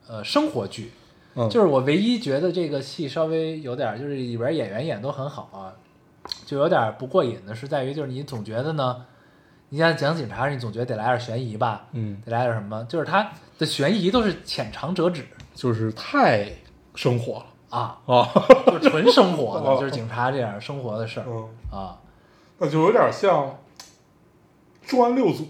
[0.07, 0.93] 呃生活剧，
[1.35, 5.73] 嗯，就是我唯一觉得这个戏稍微有点儿，就是里边演员演都很好啊，
[6.47, 9.05] 就有点儿不过瘾的是在于，就是你总觉得呢，
[9.69, 15.27] 你想讲警察，你总觉得得来点悬疑吧，嗯，得来点什么，就是他的悬疑都是浅尝辄止。
[15.55, 16.49] 就是太
[16.95, 17.47] 生活了。
[17.71, 18.31] 啊，啊，
[18.65, 21.27] 就是纯生活的，哦 就是警察这样生活的事儿。
[21.27, 21.99] 嗯，啊，
[22.59, 23.47] 那就有点像
[24.87, 25.43] 《重案六组》，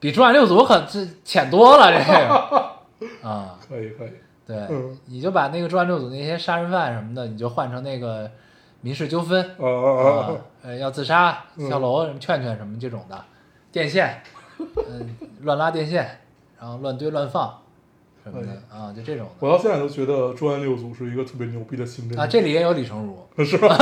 [0.00, 3.58] 比《重案六组》可这浅多了，这个 啊。
[3.68, 4.10] 可以可以，
[4.46, 8.30] 对，嗯你就把那个重案六组那些杀人犯什么的，你就换成那个
[8.80, 10.30] 民事纠纷啊
[10.62, 13.24] 呃，要自杀、嗯跳楼、什么劝劝什么这种的，
[13.70, 14.22] 电线，
[14.58, 16.18] 嗯，乱拉电线，
[16.58, 17.58] 然后乱堆乱放
[18.24, 22.26] 什么的啊，就这种我到现在都觉得重案六组是一个特别牛逼的刑侦啊。
[22.26, 23.76] 这里也有李成儒 是吧？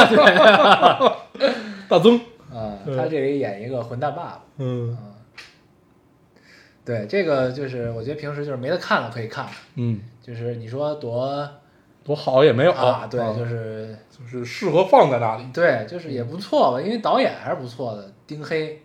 [1.88, 2.18] 大曾，
[2.52, 4.40] 啊，他这里演一个混蛋爸爸。
[4.58, 4.96] 嗯
[6.87, 11.47] 对，这个就是我觉得平时就是没得看了可以看，嗯，就是你说多
[12.05, 18.80] 多好也没有啊，对，就是就是适合放在那里对，就是也不错吧，因为导演还是不错的，丁黑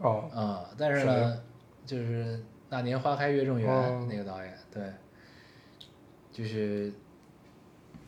[0.00, 0.10] 啊。
[0.34, 1.38] 啊，但是呢，
[1.86, 4.82] 就是那年花开月正圆、哦那个导演，对，
[6.32, 6.92] 就是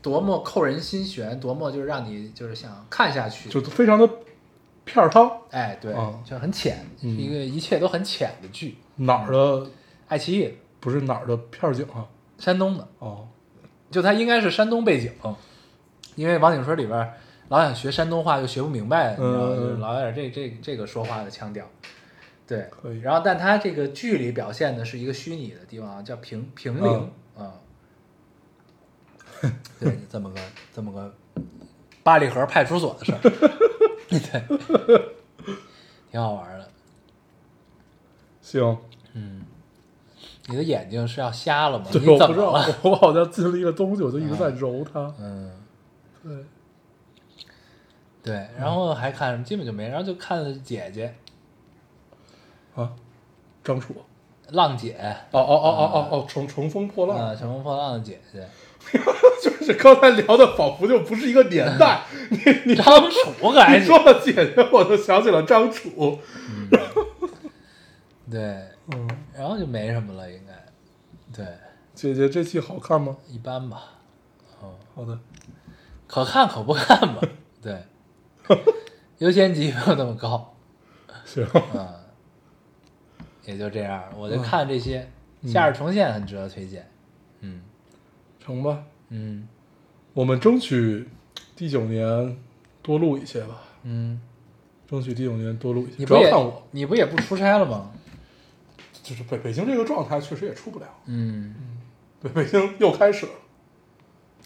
[0.02, 4.08] 多么扣人心弦，多么就是让你就是想看下去，就非常的
[4.86, 9.66] 片儿汤，哎，对，啊就很浅，一个一切都很浅的剧，哪儿的
[10.08, 10.54] 爱奇艺。
[10.78, 12.06] 不是哪儿的片儿警啊？
[12.38, 13.26] 山东的，哦，
[13.90, 15.10] 就它应该是山东背景，
[16.14, 17.12] 因为王景春里边儿
[17.48, 19.46] 老想学山东话又学不明白，你知道吗？
[19.50, 21.68] 嗯就是老有点这这这个说话的腔调。
[22.46, 27.10] 对可以，然后但他这个剧里表现的是一个虚拟的地方，叫平平陵。
[27.36, 27.52] 啊，
[29.80, 30.40] 对，这么个
[30.72, 31.12] 这么个
[32.04, 33.18] 八里河派出所的事儿，
[34.08, 34.18] 对，
[36.10, 36.68] 挺好玩的。
[38.40, 38.76] 行，
[39.14, 39.42] 嗯，
[40.46, 41.86] 你的眼睛是要瞎了吗？
[41.92, 45.12] 对，你我不知道了？， 我好像进了一个东西，我就一直在揉它。
[45.18, 45.50] 嗯，
[46.22, 46.44] 对，
[48.22, 49.44] 对，然后还看什么？
[49.44, 51.14] 基本就没，然后就看姐姐。
[52.76, 52.92] 啊，
[53.64, 53.94] 张楚，
[54.50, 54.94] 浪姐，
[55.32, 58.46] 哦哦哦哦哦哦，乘乘风破浪，啊，乘风破浪的姐姐，
[59.42, 62.02] 就是刚才聊的仿佛就不是一个年代。
[62.30, 66.18] 你你张楚可还你说了姐姐，我就想起了张楚。
[68.30, 68.40] 对，
[68.92, 70.52] 嗯，然后就没什么了，应该，
[71.32, 71.46] 对，
[71.94, 73.16] 姐姐这期好看吗？
[73.28, 73.84] 一般吧，
[74.94, 75.16] 好的，
[76.08, 77.20] 可看可不看吧，
[77.62, 77.84] 对，
[79.18, 80.56] 优先级没有那么高，
[81.24, 81.88] 行，嗯，
[83.44, 85.08] 也就这样，我就看这些，
[85.44, 86.90] 夏日重现很值得推荐，
[87.40, 87.62] 嗯
[88.46, 88.84] 成吧。
[89.10, 89.48] 嗯
[90.14, 91.06] 我们争取
[91.56, 92.36] 第九年
[92.80, 94.20] 多录一些吧，嗯，
[94.88, 95.96] 争取第九年多录一些。
[95.98, 97.90] 你不也主要看我，你不也不出差了吗？
[99.02, 100.86] 就是北北京这个状态，确实也出不了。
[101.06, 101.54] 嗯，
[102.22, 103.32] 对，北京又开始了，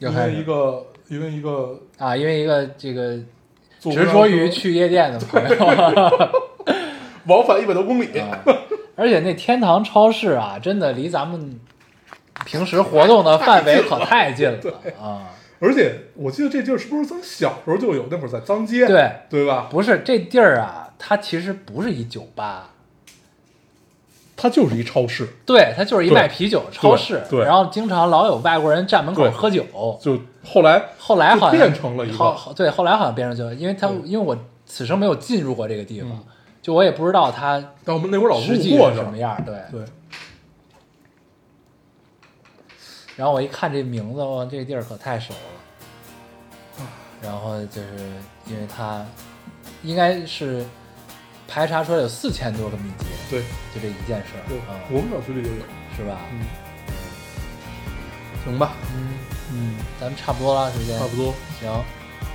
[0.01, 3.17] 因为又开始一个因为一个啊，因为一个这个
[3.79, 5.57] 执着于去夜店的 朋友。
[7.27, 8.43] 往返一百多公里，啊，
[8.97, 11.61] 而且那天堂超市啊，真的离咱们
[12.51, 14.59] 平时活动的范围可太近了
[15.01, 15.31] 啊！
[15.61, 18.07] 而且我记得这地儿是不是咱小时候就有？
[18.11, 19.69] 那会儿在脏街，对，对吧？
[19.71, 22.71] 不是这地儿啊，它其实不是一酒吧，
[24.37, 27.23] 它就是一超市，对，它就是一卖啤酒的超市。
[27.31, 29.65] 对对然后经常老有外国人站门口喝酒。
[30.01, 34.37] 就后来后来好像变成了一个对，后来好像变成就因为它因为我
[34.67, 36.25] 此生没有进入过这个地方嗯，
[36.61, 39.37] 就我也不知道它但我们那会儿老路过什么，样。
[39.45, 39.87] 对，对，
[43.21, 46.87] 然后我一看这名字，哇，这地儿可太熟了。
[47.21, 47.89] 然后就是
[48.47, 49.05] 因为它
[49.83, 50.65] 应该是
[51.47, 53.43] 排查出来有四千多个秘籍，对
[53.75, 55.57] 就这一件事儿，对，啊，我们小区里就有，
[55.95, 56.19] 是吧？
[56.33, 56.47] 嗯，
[58.43, 59.19] 行吧，嗯，
[59.53, 61.71] 嗯，咱们差不多了，时间差不多，行，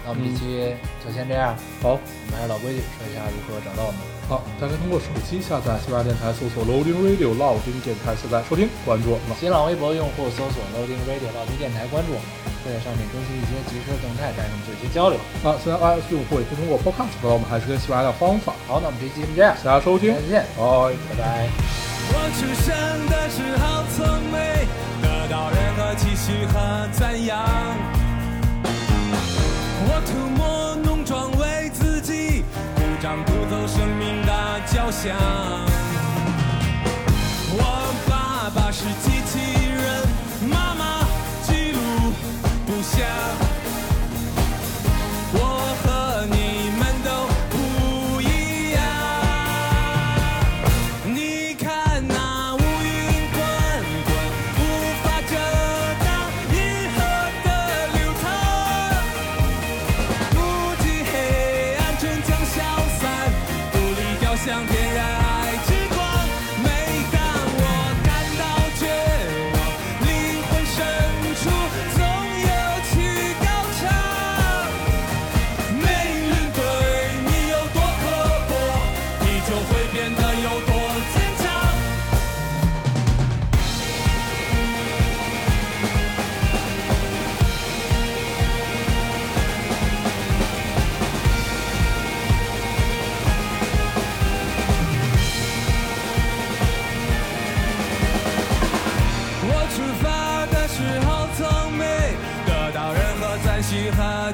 [0.06, 0.72] 那我们这期
[1.04, 1.58] 就先这样。
[1.82, 1.98] 好。
[1.98, 4.02] 我们还是老规矩，说一下如何找到我们。
[4.26, 9.38] 好，大家通过手机下载喜马拉雅电台，搜索 Loading Radio 老丁电台，下载收听，关注我们。
[9.38, 12.26] 新浪微博用户搜索 Loading Radio 老丁电台，关注我们，
[12.66, 15.22] 会在上面更新一些即时动态，带上做一些交流。
[15.46, 18.58] 啊，现在 iOS 用户也可以通过 Podcast 找到我们，还是跟喜马拉雅的方法。
[18.66, 20.66] 好，那我们这期就这样，大家收听下，次见，拜。
[21.06, 21.50] 拜拜。
[22.10, 22.74] 我出生
[23.06, 24.02] 的时候从
[24.34, 24.66] 没
[25.06, 27.46] 得到任何期许和赞扬，
[29.96, 32.44] 我涂抹浓妆为自己
[32.76, 35.16] 鼓掌鼓奏生命的交响。
[37.54, 38.84] 我爸爸是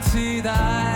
[0.02, 0.91] 期待。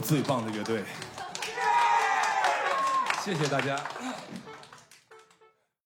[0.00, 0.82] 最棒的乐队。
[3.22, 3.78] 谢谢大家。